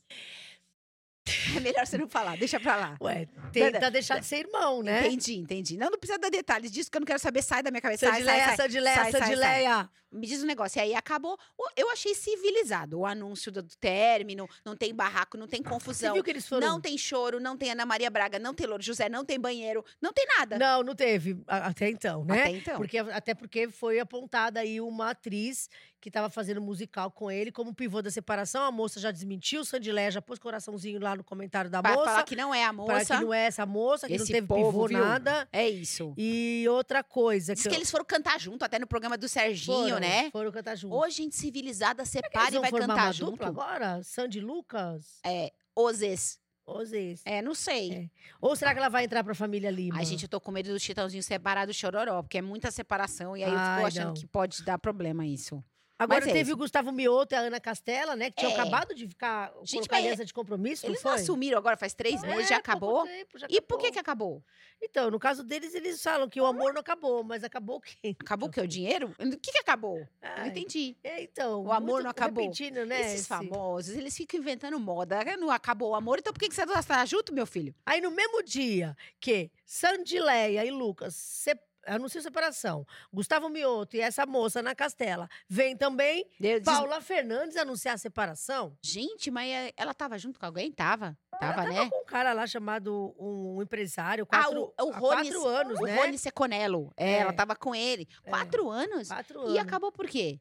É 1.56 1.60
melhor 1.60 1.86
você 1.88 1.98
não 1.98 2.08
falar, 2.08 2.38
deixa 2.38 2.60
pra 2.60 2.76
lá. 2.76 2.98
Ué, 3.02 3.28
tenta 3.52 3.72
Nada- 3.72 3.92
deixar 3.92 4.20
de 4.20 4.26
ser 4.26 4.40
irmão, 4.40 4.84
né? 4.84 5.08
Entendi, 5.08 5.36
entendi. 5.36 5.78
Não, 5.78 5.90
não 5.90 5.98
precisa 5.98 6.20
dar 6.20 6.30
detalhes 6.30 6.72
disso, 6.72 6.92
que 6.92 6.98
eu 6.98 7.00
não 7.00 7.06
quero 7.06 7.20
saber. 7.20 7.42
Sai 7.42 7.64
da 7.64 7.72
minha 7.72 7.82
cabeça. 7.82 8.06
Sai, 8.10 8.22
sai, 8.22 8.22
Sandileia, 8.24 8.46
sai. 8.46 8.58
Sandileia, 8.58 8.96
sai, 8.96 9.04
sai, 9.04 9.12
sai. 9.12 9.22
Sandileia. 9.30 9.90
Me 10.14 10.28
diz 10.28 10.44
um 10.44 10.46
negócio. 10.46 10.80
E 10.80 10.82
aí 10.82 10.96
acabou. 10.96 11.38
o- 11.58 11.70
Eu 11.76 11.90
achei 11.92 12.14
civilizado 12.16 13.00
o 13.00 13.06
anúncio 13.06 13.52
do 13.52 13.64
término. 13.64 14.48
Não 14.64 14.76
tem 14.76 14.94
barraco, 14.94 15.38
não 15.38 15.48
tem 15.48 15.62
Você 15.62 15.70
confusão. 15.70 16.14
viu 16.14 16.24
que 16.24 16.30
eles 16.30 16.48
foram... 16.48 16.68
Não 16.68 16.80
tem 16.82 16.98
choro, 16.98 17.40
não 17.40 17.58
tem 17.58 17.72
Ana 17.72 17.86
Maria 17.86 18.10
Braga, 18.10 18.38
não 18.40 18.54
tem 18.54 18.68
Louro 18.68 18.84
José, 18.84 19.10
não 19.10 19.26
tem 19.26 19.40
banheiro, 19.40 19.84
não 20.02 20.14
tem 20.14 20.26
nada. 20.38 20.58
Não, 20.58 20.84
não 20.84 20.96
teve, 20.96 21.42
até 21.48 21.90
então, 21.90 22.24
né? 22.26 22.42
Até 22.42 22.50
então. 22.52 22.78
Porque, 22.78 22.98
até 22.98 23.34
porque 23.34 23.70
foi 23.70 24.00
apontada 24.00 24.60
aí 24.60 24.80
uma 24.80 25.10
atriz 25.12 25.70
que 26.00 26.10
estava 26.10 26.30
fazendo 26.30 26.60
musical 26.62 27.10
com 27.10 27.32
ele 27.32 27.50
como 27.50 27.74
pivô 27.74 28.02
da 28.02 28.12
separação. 28.12 28.64
A 28.66 28.72
moça 28.72 29.00
já 29.00 29.10
desmentiu, 29.10 29.64
Sandileia 29.64 30.12
já 30.12 30.22
pôs 30.22 30.38
coraçãozinho 30.38 31.00
lá 31.00 31.16
no 31.16 31.24
comentário 31.24 31.70
da 31.72 31.82
Pra 31.82 31.94
moça. 31.94 32.06
falar 32.10 32.24
que 32.24 32.36
não 32.36 32.54
é 32.54 32.66
a 32.66 32.74
Para 32.74 32.96
moça. 32.96 33.16
que 33.18 33.24
não 33.24 33.34
é 33.34 33.46
essa 33.46 33.66
moça, 33.66 34.06
que 34.08 34.14
Esse 34.16 34.26
não 34.26 34.28
teve 34.36 34.48
povo, 34.48 34.70
pivô 34.70 34.88
viu? 34.90 34.98
nada. 35.00 35.48
É 35.52 35.70
isso. 35.70 36.14
E 36.18 36.66
outra 36.70 37.04
coisa. 37.06 37.54
Diz 37.56 37.66
que 37.66 37.74
eles 37.74 37.90
foram 37.90 38.04
cantar 38.04 38.38
junto, 38.38 38.64
até 38.66 38.78
no 38.80 38.86
programa 38.86 39.18
do 39.18 39.30
Serginho, 39.30 39.78
foram, 39.92 40.00
né? 40.02 40.03
Foram 40.32 40.52
cantar 40.52 40.76
junto. 40.76 40.96
Ô, 40.96 41.10
gente 41.10 41.36
civilizada, 41.36 42.06
separa 42.06 42.48
Eles 42.48 42.56
e 42.56 42.60
vai 42.60 42.72
cantar 42.72 43.14
junto. 43.14 43.32
dupla 43.32 43.48
agora? 43.48 44.04
Sandy 44.04 44.40
Lucas? 44.40 45.20
É, 45.26 45.52
Ozes. 45.76 46.40
Ozês. 46.66 47.22
É, 47.26 47.42
não 47.42 47.54
sei. 47.54 47.92
É. 47.92 48.10
Ou 48.40 48.56
será 48.56 48.72
que 48.72 48.80
ela 48.80 48.88
vai 48.90 49.04
entrar 49.04 49.22
pra 49.24 49.36
família 49.36 49.70
Lima? 49.70 49.98
Ai, 49.98 50.06
gente, 50.06 50.24
eu 50.24 50.30
tô 50.30 50.40
com 50.40 50.50
medo 50.50 50.72
do 50.72 50.80
Chitãozinho 50.80 51.22
separar 51.22 51.66
do 51.66 51.74
Chororó, 51.74 52.22
porque 52.24 52.38
é 52.38 52.42
muita 52.42 52.72
separação. 52.72 53.36
E 53.36 53.44
aí 53.44 53.52
eu 53.52 53.58
Ai, 53.58 53.76
fico 53.76 53.88
achando 53.88 54.08
não. 54.08 54.14
que 54.14 54.26
pode 54.26 54.64
dar 54.64 54.78
problema 54.80 55.26
isso. 55.26 55.62
Agora 55.98 56.22
mas 56.22 56.30
é 56.30 56.34
teve 56.34 56.50
isso. 56.50 56.54
o 56.54 56.58
Gustavo 56.58 56.92
Mioto 56.92 57.34
e 57.34 57.38
a 57.38 57.42
Ana 57.42 57.60
Castela, 57.60 58.16
né? 58.16 58.30
Que 58.32 58.38
tinham 58.38 58.52
É. 58.52 58.56
acabado 58.56 58.94
de 58.96 59.08
ficar 59.08 59.54
Gente, 59.64 59.88
mas 59.90 60.00
aliança 60.04 60.26
de 60.26 60.34
compromisso, 60.34 60.86
Eles 60.86 61.02
não 61.04 61.12
foi? 61.12 61.22
assumiram 61.22 61.58
agora, 61.58 61.78
faz 61.78 61.94
três 61.94 62.22
meses, 62.22 62.50
já 62.50 62.56
É, 62.56 62.58
acabou. 62.58 63.04
tempo, 63.06 63.38
já 63.38 63.48
E 63.50 63.62
por 63.62 63.78
que 63.78 63.86
acabou. 63.88 63.92
que 63.94 64.00
acabou? 64.00 64.44
Então, 64.82 65.12
no 65.12 65.20
caso 65.20 65.44
deles, 65.44 65.74
eles 65.76 66.02
falam 66.02 66.28
que 66.28 66.42
o 66.42 66.46
amor 66.46 66.74
não 66.74 66.82
acabou, 66.82 67.24
mas 67.24 67.44
acabou 67.44 67.78
o 67.78 67.82
quê? 67.82 68.16
Acabou 68.20 68.50
o 68.50 68.52
quê? 68.52 68.60
O 68.62 68.68
dinheiro? 68.68 69.14
O 69.20 69.38
que 69.38 69.52
que 69.52 69.60
acabou? 69.60 69.98
Eu 70.00 70.08
não 70.22 70.44
Ai, 70.44 70.50
entendi. 70.50 70.98
É, 71.04 71.22
então. 71.24 71.64
O 71.64 71.72
amor 71.72 72.04
não 72.04 72.10
acabou. 72.10 72.44
repentino, 72.44 72.86
né? 72.86 73.00
Esses 73.02 73.20
esse- 73.22 73.28
famosos, 73.28 73.96
eles 73.96 74.16
ficam 74.18 74.40
inventando 74.40 74.80
moda. 74.80 75.24
Não 75.38 75.52
acabou 75.52 75.92
o 75.92 75.96
amor, 75.96 76.20
então 76.20 76.34
por 76.34 76.40
que 76.40 76.50
que 76.50 76.56
você 76.56 76.66
não 76.66 76.78
está 76.78 77.06
junto, 77.06 77.34
meu 77.34 77.46
filho? 77.46 77.74
Aí, 77.86 78.02
no 78.02 78.12
mesmo 78.12 78.42
dia 78.44 78.98
que 79.20 79.50
Sandileia 79.66 80.66
e 80.66 80.72
Lucas 80.72 81.14
se... 81.16 81.56
anunciam 81.86 82.22
separação, 82.22 82.86
Gustavo 83.12 83.50
Mioto 83.50 83.96
e 83.96 84.02
essa 84.02 84.26
moça 84.26 84.62
na 84.62 84.74
Castela, 84.76 85.30
vem 85.48 85.76
também 85.76 86.26
Deus 86.40 86.62
diz- 86.62 86.66
Paula 86.74 87.02
Fernandes 87.02 87.58
anunciar 87.58 87.96
a 87.96 87.98
separação. 87.98 88.78
Gente, 88.82 89.30
mas 89.32 89.50
é- 89.52 89.74
ela 89.78 89.94
tava 89.94 90.18
junto 90.18 90.40
com 90.40 90.46
alguém? 90.46 90.72
Tava. 90.72 91.18
Tava, 91.40 91.62
Ela 91.64 91.70
né? 91.70 91.76
tava 91.78 91.90
com 91.90 92.02
um 92.02 92.06
cara 92.06 92.32
lá 92.34 92.46
chamado 92.48 93.16
um, 93.20 93.62
empresário, 93.62 94.26
Ah, 94.32 94.44
quatro, 94.44 94.74
o, 94.80 94.84
o 94.86 94.92
Rony, 94.92 95.00
quatro 95.32 95.48
anos, 95.48 95.80
o 95.80 95.84
né? 95.84 95.96
Rony 95.96 96.18
Seconello. 96.18 96.94
É, 96.96 97.14
É. 97.14 97.18
ela 97.20 97.34
tava 97.34 97.56
com 97.56 97.74
ele. 97.76 98.08
É. 98.24 98.30
Quatro 98.30 98.70
anos? 98.70 99.08
Quatro 99.08 99.40
E 99.42 99.44
anos. 99.46 99.58
acabou 99.58 99.92
por 99.92 100.08
quê? 100.08 100.40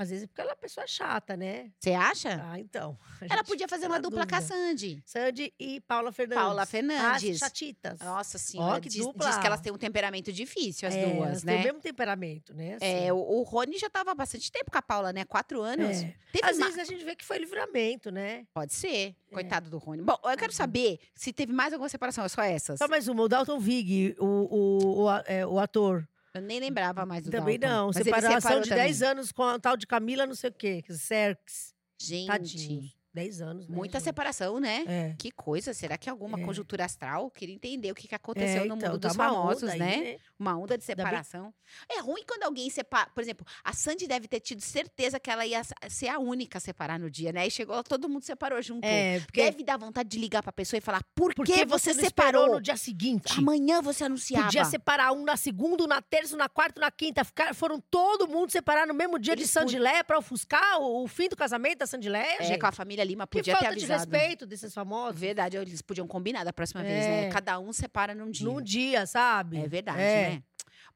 Às 0.00 0.08
vezes 0.08 0.26
porque 0.26 0.40
ela 0.40 0.50
é 0.50 0.54
uma 0.54 0.56
pessoa 0.58 0.86
chata, 0.86 1.36
né? 1.36 1.70
Você 1.78 1.92
acha? 1.92 2.40
Ah, 2.42 2.58
então. 2.58 2.96
ela 3.28 3.44
podia 3.44 3.68
fazer 3.68 3.86
uma 3.86 4.00
dupla 4.00 4.26
com 4.26 4.34
a 4.34 4.38
dúvida. 4.40 4.56
Sandy. 4.56 5.02
Sandy 5.04 5.52
e 5.58 5.78
Paula 5.82 6.10
Fernandes. 6.10 6.42
Paula 6.42 6.62
As 6.62 6.70
Fernandes. 6.70 7.38
chatitas. 7.38 8.00
Nossa 8.00 8.38
senhora, 8.38 8.80
que 8.80 8.88
diz, 8.88 9.04
dupla. 9.04 9.26
diz 9.28 9.36
que 9.36 9.46
elas 9.46 9.60
têm 9.60 9.70
um 9.70 9.76
temperamento 9.76 10.32
difícil, 10.32 10.88
as 10.88 10.94
É, 10.94 11.04
duas, 11.04 11.26
elas 11.28 11.42
têm 11.42 11.54
né? 11.56 11.60
o 11.60 11.64
mesmo 11.64 11.80
temperamento, 11.80 12.54
né? 12.54 12.78
É, 12.80 12.98
assim. 13.02 13.10
o, 13.10 13.16
o 13.18 13.42
Rony 13.42 13.76
já 13.78 13.90
tava 13.90 14.12
há 14.12 14.14
bastante 14.14 14.50
tempo 14.50 14.70
com 14.70 14.78
a 14.78 14.82
Paula, 14.82 15.12
né? 15.12 15.26
Quatro 15.26 15.60
anos. 15.60 16.02
É. 16.02 16.14
Às 16.42 16.56
ma- 16.56 16.64
vezes 16.66 16.78
a 16.80 16.84
gente 16.84 17.04
vê 17.04 17.14
que 17.14 17.24
foi 17.24 17.36
livramento, 17.36 18.10
né? 18.10 18.46
Pode 18.54 18.72
ser. 18.72 19.14
É. 19.30 19.34
Coitado 19.34 19.68
do 19.68 19.76
Rony. 19.76 20.00
Bom, 20.02 20.16
eu 20.24 20.30
quero 20.38 20.50
Uhum. 20.50 20.56
saber 20.56 20.98
se 21.14 21.30
teve 21.32 21.52
mais 21.52 21.74
alguma 21.74 21.90
separação, 21.90 22.24
ou 22.24 22.30
só 22.30 22.40
essas. 22.42 22.78
Só 22.78 22.88
mais 22.88 23.06
uma, 23.06 23.22
o 23.22 23.28
Dalton 23.28 23.58
Vig, 23.60 24.16
o, 24.18 24.24
o, 24.24 25.02
o, 25.04 25.10
é, 25.26 25.46
o 25.46 25.58
ator. 25.58 26.08
Eu 26.32 26.42
nem 26.42 26.60
lembrava 26.60 27.04
mais 27.04 27.24
do 27.24 27.30
também 27.30 27.58
Dalton. 27.58 27.76
não. 27.76 27.86
Mas 27.86 27.96
Separação 27.96 28.60
de 28.60 28.68
também. 28.68 28.84
10 28.84 29.02
anos 29.02 29.32
com 29.32 29.42
a 29.42 29.58
tal 29.58 29.76
de 29.76 29.86
Camila 29.86 30.26
não 30.26 30.34
sei 30.34 30.50
o 30.50 30.52
quê, 30.52 30.82
Serx. 30.88 31.74
Gente, 32.00 32.28
Tadinhos. 32.28 32.99
10 33.12 33.42
anos, 33.42 33.68
né? 33.68 33.74
muita 33.76 33.98
gente? 33.98 34.04
separação, 34.04 34.60
né? 34.60 34.84
É. 34.86 35.14
Que 35.18 35.30
coisa, 35.30 35.74
será 35.74 35.98
que 35.98 36.08
é 36.08 36.12
alguma 36.12 36.38
É. 36.38 36.44
conjuntura 36.44 36.84
astral? 36.84 37.30
Queria 37.30 37.54
entender 37.54 37.90
o 37.90 37.94
que, 37.94 38.06
que 38.06 38.14
aconteceu 38.14 38.62
É, 38.62 38.64
no 38.66 38.76
então, 38.76 38.90
mundo 38.92 39.00
tá 39.00 39.08
dos 39.08 39.16
famosos, 39.16 39.62
onda 39.64 39.72
aí, 39.72 39.78
né? 39.78 40.16
Uma 40.38 40.56
onda 40.56 40.78
de 40.78 40.84
separação. 40.84 41.52
É 41.88 42.00
ruim 42.00 42.22
quando 42.26 42.44
alguém 42.44 42.68
separa. 42.70 43.10
Por 43.14 43.20
exemplo, 43.22 43.44
a 43.64 43.72
Sandy 43.72 44.06
deve 44.06 44.28
ter 44.28 44.40
tido 44.40 44.60
certeza 44.60 45.18
que 45.20 45.28
ela 45.30 45.44
ia 45.46 45.60
ser 45.88 46.08
a 46.08 46.18
única 46.18 46.58
a 46.58 46.60
separar 46.60 46.98
no 46.98 47.10
dia, 47.10 47.32
né? 47.32 47.46
E 47.46 47.50
chegou, 47.50 47.82
todo 47.82 48.08
mundo 48.08 48.22
separou 48.24 48.60
junto. 48.62 48.84
É, 48.84 49.20
porque, 49.20 49.42
Deve 49.42 49.64
dar 49.64 49.76
vontade 49.76 50.08
de 50.08 50.18
ligar 50.18 50.42
pra 50.42 50.52
pessoa 50.52 50.78
e 50.78 50.80
falar: 50.80 51.02
por 51.14 51.34
porque 51.34 51.52
que 51.52 51.64
você 51.66 51.92
você 51.92 52.00
separou? 52.02 52.48
no 52.48 52.60
dia 52.60 52.76
seguinte? 52.76 53.38
Amanhã 53.38 53.80
você 53.82 54.04
anunciava. 54.04 54.44
Podia 54.46 54.64
separar 54.64 55.12
um 55.12 55.24
na 55.24 55.36
segunda, 55.36 55.82
um 55.84 55.86
na 55.86 56.00
terça, 56.00 56.34
um 56.34 56.38
na 56.38 56.48
quarta, 56.48 56.80
um 56.80 56.82
na 56.82 56.90
quinta. 56.90 57.24
Ficar, 57.24 57.54
foram 57.54 57.80
todo 57.90 58.28
mundo 58.28 58.50
separar 58.50 58.86
no 58.86 58.94
mesmo 58.94 59.18
dia 59.18 59.32
Eles 59.34 59.46
de 59.46 59.52
Sandileia 59.52 60.04
pra 60.04 60.18
ofuscar 60.18 60.80
o, 60.80 61.04
o 61.04 61.08
fim 61.08 61.28
do 61.28 61.36
casamento 61.36 61.78
da 61.78 61.86
Sandileia, 61.86 62.36
É, 62.40 62.44
gente. 62.44 62.60
com 62.60 62.66
a 62.66 62.72
família 62.72 63.04
Lima 63.10 63.26
que 63.26 63.38
podia 63.38 63.54
ter 63.54 63.64
falta 63.64 63.76
de 63.76 63.84
avisado. 63.84 64.10
respeito 64.10 64.46
desses 64.46 64.72
famosos. 64.72 65.20
Verdade, 65.20 65.56
eles 65.56 65.82
podiam 65.82 66.06
combinar 66.06 66.44
da 66.44 66.52
próxima 66.52 66.82
vez, 66.82 67.04
né? 67.06 67.26
É. 67.26 67.28
Cada 67.30 67.58
um 67.58 67.72
separa 67.72 68.14
num 68.14 68.30
dia. 68.30 68.46
Num 68.46 68.60
dia, 68.62 69.04
sabe? 69.06 69.58
É 69.58 69.68
verdade, 69.68 70.00
É. 70.00 70.30
né? 70.30 70.42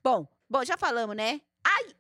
Bom, 0.03 0.27
bom, 0.49 0.65
já 0.65 0.77
falamos, 0.79 1.17
né? 1.17 1.41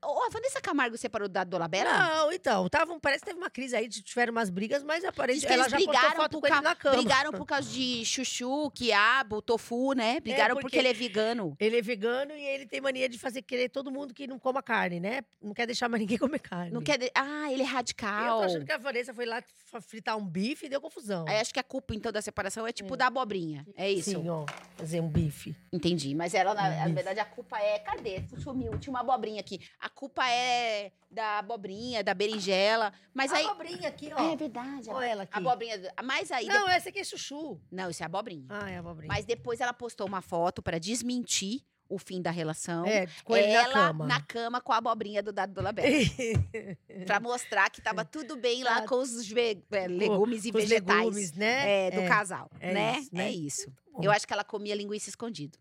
Ô, 0.05 0.23
a 0.25 0.29
Vanessa 0.31 0.61
Camargo 0.61 0.97
separou 0.97 1.29
da 1.29 1.45
Dolabella? 1.45 1.93
Não, 1.93 2.33
então, 2.33 2.69
tava, 2.69 2.99
parece 3.01 3.21
que 3.21 3.27
teve 3.31 3.39
uma 3.39 3.51
crise 3.51 3.75
aí, 3.77 3.89
tiveram 3.89 4.33
umas 4.33 4.51
brigas, 4.51 4.83
mas 4.83 5.05
aparentemente 5.05 5.53
ela 5.53 5.69
já 5.69 5.77
postou 5.77 5.93
brigaram 5.93 6.17
foto 6.17 6.31
por, 6.33 6.41
com 6.41 6.47
ele 6.47 6.55
ca- 6.57 6.63
na 6.63 6.75
cama. 6.75 6.97
brigaram 6.97 7.33
por 7.33 7.47
causa 7.47 7.69
de 7.71 8.05
chuchu, 8.05 8.71
quiabo, 8.71 9.41
tofu, 9.43 9.93
né? 9.95 10.21
Brigaram 10.21 10.55
porque... 10.55 10.63
porque- 10.65 10.79
ele 10.79 10.89
é 10.89 10.93
vegano. 10.93 11.57
Ele 11.59 11.79
é 11.79 11.83
vegano 11.83 12.33
e 12.33 12.43
ele 12.45 12.67
tem 12.67 12.81
mania 12.81 13.09
de 13.09 13.19
fazer 13.19 13.43
querer 13.43 13.69
todo 13.69 13.91
mundo 13.91 14.13
que 14.15 14.27
não 14.27 14.39
coma 14.39 14.63
carne, 14.63 15.01
né? 15.01 15.23
Não 15.43 15.55
quer 15.55 15.67
deixar 15.67 15.89
mais 15.89 16.01
ninguém 16.01 16.19
comer 16.19 16.39
carne. 16.41 16.71
Não 16.71 16.83
quer. 16.83 16.99
de- 16.99 17.11
Ah, 17.15 17.51
ele 17.53 17.63
é 17.63 17.67
E 17.67 17.69
eu 17.69 17.73
radical. 17.75 18.39
tô 18.41 18.45
achando 18.45 18.65
que 18.65 18.73
a 18.73 18.79
Vanessa 18.79 19.13
foi 19.15 19.27
lá 19.27 19.43
fritar 19.83 20.17
um 20.17 20.25
bife 20.25 20.67
e 20.67 20.69
deu 20.69 20.81
confusão. 20.81 21.25
Aí 21.29 21.39
acho 21.41 21.53
que 21.53 21.59
a 21.61 21.65
culpa, 21.65 21.95
então, 21.95 22.13
da 22.13 22.23
separação 22.23 22.67
é 22.67 22.73
tipo 22.73 22.95
É. 22.95 22.97
da 22.97 23.07
abobrinha. 23.09 23.67
É 23.77 23.91
isso. 23.91 24.11
Sim, 24.11 24.29
ó, 24.29 24.45
fazer 24.77 25.01
um 25.01 25.09
bife. 25.09 25.55
Entendi. 25.73 26.15
Mas 26.15 26.35
ela, 26.35 26.55
na, 26.55 26.87
na 26.89 26.95
verdade, 26.95 27.19
a 27.21 27.25
culpa 27.25 27.59
é. 27.59 27.79
Cadê? 27.81 28.23
Sumiu. 28.39 28.79
Tinha 28.79 28.91
uma 28.93 29.01
abobrinha 29.01 29.41
aqui. 29.41 29.61
A 29.81 29.89
culpa 29.89 30.27
é 30.29 30.93
da 31.11 31.39
abobrinha, 31.39 32.03
da 32.03 32.15
berinjela. 32.15 32.93
Mas 33.13 33.33
a 33.33 33.37
aí. 33.37 33.45
abobrinha 33.47 33.89
aqui, 33.89 34.11
ó. 34.15 34.33
é 34.33 34.37
verdade. 34.37 34.89
Olha 34.91 35.05
ela 35.07 35.23
aqui. 35.25 35.35
A 35.35 35.39
abobrinha. 35.39 35.93
Mas 36.03 36.31
aí. 36.31 36.47
Não, 36.47 36.69
essa 36.69 36.89
aqui 36.89 36.99
é 37.01 37.05
chuchu. 37.05 37.61
Não, 37.71 37.91
isso 37.91 38.03
é 38.03 38.07
abobrinha. 38.07 38.47
Ah, 38.49 38.71
é 38.71 38.77
a 38.77 38.81
abobrinha. 38.81 39.13
Mas 39.13 39.25
depois 39.25 39.61
ela 39.61 39.73
postou 39.75 40.07
uma 40.07 40.23
foto 40.23 40.63
pra 40.63 40.79
desmentir 40.79 41.63
o 41.87 41.99
fim 41.99 42.23
da 42.23 42.31
relação. 42.31 42.87
é, 42.87 43.07
com 43.25 43.37
ele 43.37 43.49
ela 43.53 43.69
na 43.69 43.73
cama. 43.75 44.07
na 44.07 44.21
cama 44.23 44.61
com 44.61 44.73
a 44.73 44.79
abobrinha 44.79 45.23
do 45.23 45.31
Dado 45.33 45.53
Dolabella. 45.53 45.87
pra 47.07 47.21
mostrar 47.21 47.69
que 47.71 47.83
tava 47.83 48.05
tudo 48.07 48.37
bem 48.37 48.65
lá 48.65 48.87
com 48.89 48.97
os 48.97 49.29
ve- 49.29 49.63
é, 49.71 49.87
legumes 49.87 50.47
e 50.47 50.51
Com 50.53 50.59
os 50.59 50.65
vegetais 50.65 50.99
legumes, 51.05 51.33
né? 51.35 51.87
é, 51.87 51.91
do 51.91 52.01
É, 52.01 52.09
casal, 52.09 52.51
é 52.59 52.73
né? 52.73 52.99
isso, 52.99 53.11
né? 53.15 53.27
É 53.27 53.31
isso. 53.31 53.73
Eu 54.03 54.11
acho 54.11 54.27
que 54.27 54.33
ela 54.33 54.43
comia 54.45 54.75
linguiça 54.75 55.11
escondido. 55.11 55.59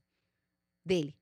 Dele. 0.86 1.14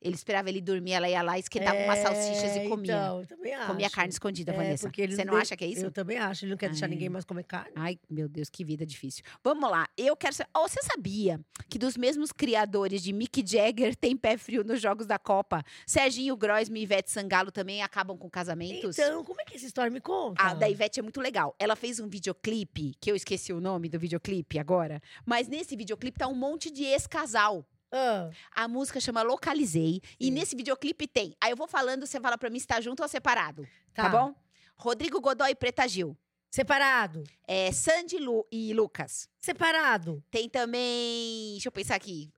Ele 0.00 0.14
esperava 0.14 0.48
ele 0.48 0.60
dormir, 0.60 0.92
ela 0.92 1.08
ia 1.08 1.20
lá, 1.22 1.38
esquentava 1.38 1.78
umas 1.78 1.98
salsichas 1.98 2.56
e 2.56 2.60
É, 2.60 2.68
comia. 2.68 2.92
Então, 2.94 3.20
eu 3.20 3.26
também 3.26 3.54
acho. 3.54 3.66
comia 3.66 3.90
carne 3.90 4.10
escondida, 4.12 4.52
É, 4.52 4.56
Vanessa. 4.56 4.86
porque 4.86 5.02
ele 5.02 5.14
Você 5.14 5.24
não 5.24 5.36
acha 5.36 5.56
que 5.56 5.64
é 5.64 5.68
isso? 5.68 5.84
Eu 5.84 5.90
também 5.90 6.16
acho. 6.16 6.44
Ele 6.44 6.50
não 6.52 6.56
quer 6.58 6.70
deixar 6.70 6.86
Ai. 6.86 6.90
ninguém 6.90 7.08
mais 7.08 7.24
comer 7.24 7.44
carne. 7.44 7.70
Ai, 7.76 7.98
meu 8.08 8.28
Deus, 8.28 8.48
que 8.48 8.64
vida 8.64 8.86
difícil. 8.86 9.22
Vamos 9.44 9.70
lá, 9.70 9.86
eu 9.96 10.16
quero 10.16 10.34
saber. 10.34 10.50
Oh, 10.56 10.66
você 10.68 10.80
sabia 10.82 11.38
que 11.68 11.78
dos 11.78 11.96
mesmos 11.96 12.32
criadores 12.32 13.02
de 13.02 13.12
Mick 13.12 13.44
Jagger 13.46 13.94
tem 13.94 14.16
pé 14.16 14.36
frio 14.38 14.64
nos 14.64 14.80
Jogos 14.80 15.06
da 15.06 15.18
Copa? 15.18 15.62
Serginho 15.86 16.36
Groisman 16.36 16.80
e 16.80 16.82
Ivete 16.84 17.10
Sangalo 17.10 17.50
também 17.52 17.82
acabam 17.82 18.16
com 18.16 18.30
casamentos? 18.30 18.98
Então, 18.98 19.22
como 19.24 19.40
é 19.40 19.44
que 19.44 19.56
essa 19.56 19.66
história 19.66 19.90
me 19.90 20.00
conta? 20.00 20.42
A 20.42 20.54
da 20.54 20.68
Ivete 20.68 20.98
é 20.98 21.02
muito 21.02 21.20
legal. 21.20 21.54
Ela 21.58 21.76
fez 21.76 22.00
um 22.00 22.08
videoclipe, 22.08 22.94
que 23.00 23.10
eu 23.10 23.16
esqueci 23.16 23.52
o 23.52 23.60
nome 23.60 23.88
do 23.88 23.98
videoclipe 23.98 24.58
agora, 24.58 25.02
mas 25.26 25.46
nesse 25.46 25.76
videoclipe 25.76 26.18
tá 26.18 26.26
um 26.26 26.34
monte 26.34 26.70
de 26.70 26.84
ex-casal. 26.84 27.64
Ah, 27.92 28.30
A 28.52 28.68
música 28.68 29.00
chama 29.00 29.22
Localizei. 29.22 30.00
E 30.18 30.26
Sim. 30.26 30.30
nesse 30.30 30.56
videoclipe 30.56 31.06
tem. 31.06 31.34
Aí 31.40 31.50
eu 31.50 31.56
vou 31.56 31.66
falando, 31.66 32.06
você 32.06 32.20
fala 32.20 32.38
pra 32.38 32.50
mim 32.50 32.58
se 32.58 32.66
tá 32.66 32.80
junto 32.80 33.02
ou 33.02 33.08
separado. 33.08 33.66
Tá, 33.94 34.04
tá. 34.04 34.08
bom? 34.08 34.34
Rodrigo 34.76 35.20
Godoy 35.20 35.50
e 35.50 35.54
Preta 35.54 35.86
Gil. 35.86 36.16
Separado. 36.50 37.22
É, 37.46 37.70
Sandy 37.70 38.18
Lu 38.18 38.46
e 38.50 38.72
Lucas. 38.72 39.28
Separado. 39.38 40.22
Tem 40.30 40.48
também. 40.48 41.52
Deixa 41.52 41.68
eu 41.68 41.72
pensar 41.72 41.94
aqui. 41.94 42.32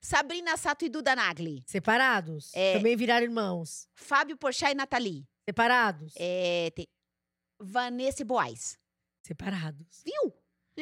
Sabrina 0.00 0.56
Sato 0.56 0.84
e 0.84 0.88
Duda 0.88 1.14
Nagli. 1.14 1.62
Separados. 1.66 2.50
É. 2.54 2.76
Também 2.76 2.96
viraram 2.96 3.24
irmãos. 3.24 3.88
Fábio 3.94 4.36
Porchat 4.36 4.72
e 4.72 4.74
Nathalie. 4.74 5.28
Separados. 5.44 6.12
É, 6.16 6.72
tem 6.74 6.88
Vanessa 7.60 8.22
e 8.22 8.24
Boaz. 8.24 8.76
Separados. 9.22 10.02
Viu? 10.04 10.34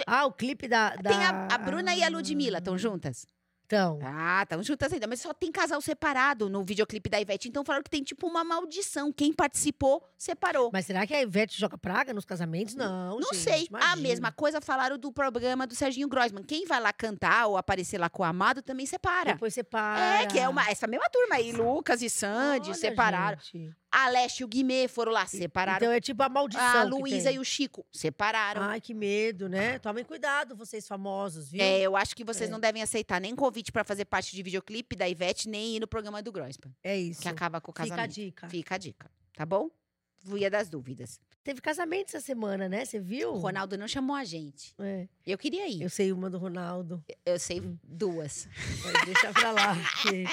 Ah, 0.06 0.24
o 0.24 0.32
clipe 0.32 0.66
da. 0.66 0.96
da... 0.96 1.10
Tem 1.10 1.22
a, 1.22 1.48
a 1.52 1.58
Bruna 1.58 1.94
e 1.94 2.02
a 2.02 2.08
Ludmilla. 2.08 2.58
Estão 2.58 2.78
juntas? 2.78 3.26
Então. 3.70 4.00
Ah, 4.02 4.40
estão 4.42 4.60
juntas 4.64 4.92
ainda. 4.92 5.06
Mas 5.06 5.20
só 5.20 5.32
tem 5.32 5.52
casal 5.52 5.80
separado 5.80 6.50
no 6.50 6.64
videoclipe 6.64 7.08
da 7.08 7.20
Ivete. 7.20 7.48
Então 7.48 7.64
falaram 7.64 7.84
que 7.84 7.90
tem 7.90 8.02
tipo 8.02 8.26
uma 8.26 8.42
maldição. 8.42 9.12
Quem 9.12 9.32
participou, 9.32 10.04
separou. 10.18 10.70
Mas 10.72 10.86
será 10.86 11.06
que 11.06 11.14
a 11.14 11.22
Ivete 11.22 11.56
joga 11.56 11.78
praga 11.78 12.12
nos 12.12 12.24
casamentos? 12.24 12.74
Não, 12.74 13.20
Não 13.20 13.32
gente, 13.32 13.36
sei. 13.36 13.62
A 13.62 13.78
imagina. 13.78 13.96
mesma 13.96 14.32
coisa 14.32 14.60
falaram 14.60 14.98
do 14.98 15.12
programa 15.12 15.68
do 15.68 15.74
Serginho 15.76 16.08
Groisman. 16.08 16.42
Quem 16.42 16.66
vai 16.66 16.80
lá 16.80 16.92
cantar 16.92 17.46
ou 17.46 17.56
aparecer 17.56 17.96
lá 17.98 18.10
com 18.10 18.24
o 18.24 18.26
amado 18.26 18.60
também 18.60 18.86
separa. 18.86 19.34
Depois 19.34 19.54
separa. 19.54 20.22
É, 20.22 20.26
que 20.26 20.38
é 20.40 20.48
uma, 20.48 20.68
essa 20.68 20.88
mesma 20.88 21.08
turma 21.08 21.36
aí. 21.36 21.52
Lucas 21.52 22.02
e 22.02 22.10
Sandy 22.10 22.70
Olha, 22.70 22.74
separaram. 22.74 23.38
gente. 23.38 23.70
A 23.92 24.08
Leste 24.08 24.40
e 24.40 24.44
o 24.44 24.48
Guimê 24.48 24.86
foram 24.86 25.10
lá, 25.10 25.26
separaram. 25.26 25.78
Então 25.78 25.92
é 25.92 26.00
tipo 26.00 26.22
a 26.22 26.28
maldição. 26.28 26.62
a 26.64 26.84
Luísa 26.84 27.32
e 27.32 27.38
o 27.40 27.44
Chico 27.44 27.84
separaram. 27.92 28.62
Ai, 28.62 28.80
que 28.80 28.94
medo, 28.94 29.48
né? 29.48 29.78
Tomem 29.80 30.04
cuidado, 30.04 30.54
vocês 30.54 30.86
famosos, 30.86 31.50
viu? 31.50 31.60
É, 31.60 31.80
eu 31.80 31.96
acho 31.96 32.14
que 32.14 32.22
vocês 32.22 32.48
É. 32.48 32.52
não 32.52 32.60
devem 32.60 32.82
aceitar 32.82 33.20
nem 33.20 33.34
convite 33.34 33.72
pra 33.72 33.82
fazer 33.82 34.04
parte 34.04 34.34
de 34.36 34.42
videoclipe 34.42 34.94
da 34.94 35.08
Ivete, 35.08 35.48
nem 35.48 35.76
ir 35.76 35.80
no 35.80 35.88
programa 35.88 36.22
do 36.22 36.30
Groisman, 36.30 36.72
É 36.84 36.96
isso. 36.96 37.20
que 37.22 37.28
acaba 37.28 37.60
com 37.60 37.72
o 37.72 37.74
Fica 37.74 37.82
a 37.84 37.88
casamento. 37.88 38.14
dica. 38.14 38.48
Fica 38.48 38.74
a 38.76 38.78
dica, 38.78 39.10
tá 39.34 39.44
bom? 39.44 39.68
Via 40.22 40.50
das 40.50 40.68
dúvidas. 40.68 41.18
Teve 41.42 41.62
casamento 41.62 42.08
essa 42.14 42.20
semana, 42.20 42.68
né? 42.68 42.84
Você 42.84 43.00
viu? 43.00 43.32
O 43.32 43.38
Ronaldo 43.38 43.78
não 43.78 43.88
chamou 43.88 44.14
a 44.14 44.22
gente. 44.22 44.74
É, 44.78 45.08
Eu 45.26 45.38
queria 45.38 45.66
ir. 45.66 45.80
eu 45.80 45.88
sei 45.88 46.12
uma 46.12 46.28
do 46.28 46.36
Ronaldo. 46.36 47.02
Eu 47.24 47.38
sei 47.38 47.60
Hum. 47.62 47.78
duas. 47.82 48.46
Mas 48.84 49.04
deixa 49.06 49.32
pra 49.32 49.50
lá. 49.50 49.74
porque 50.04 50.26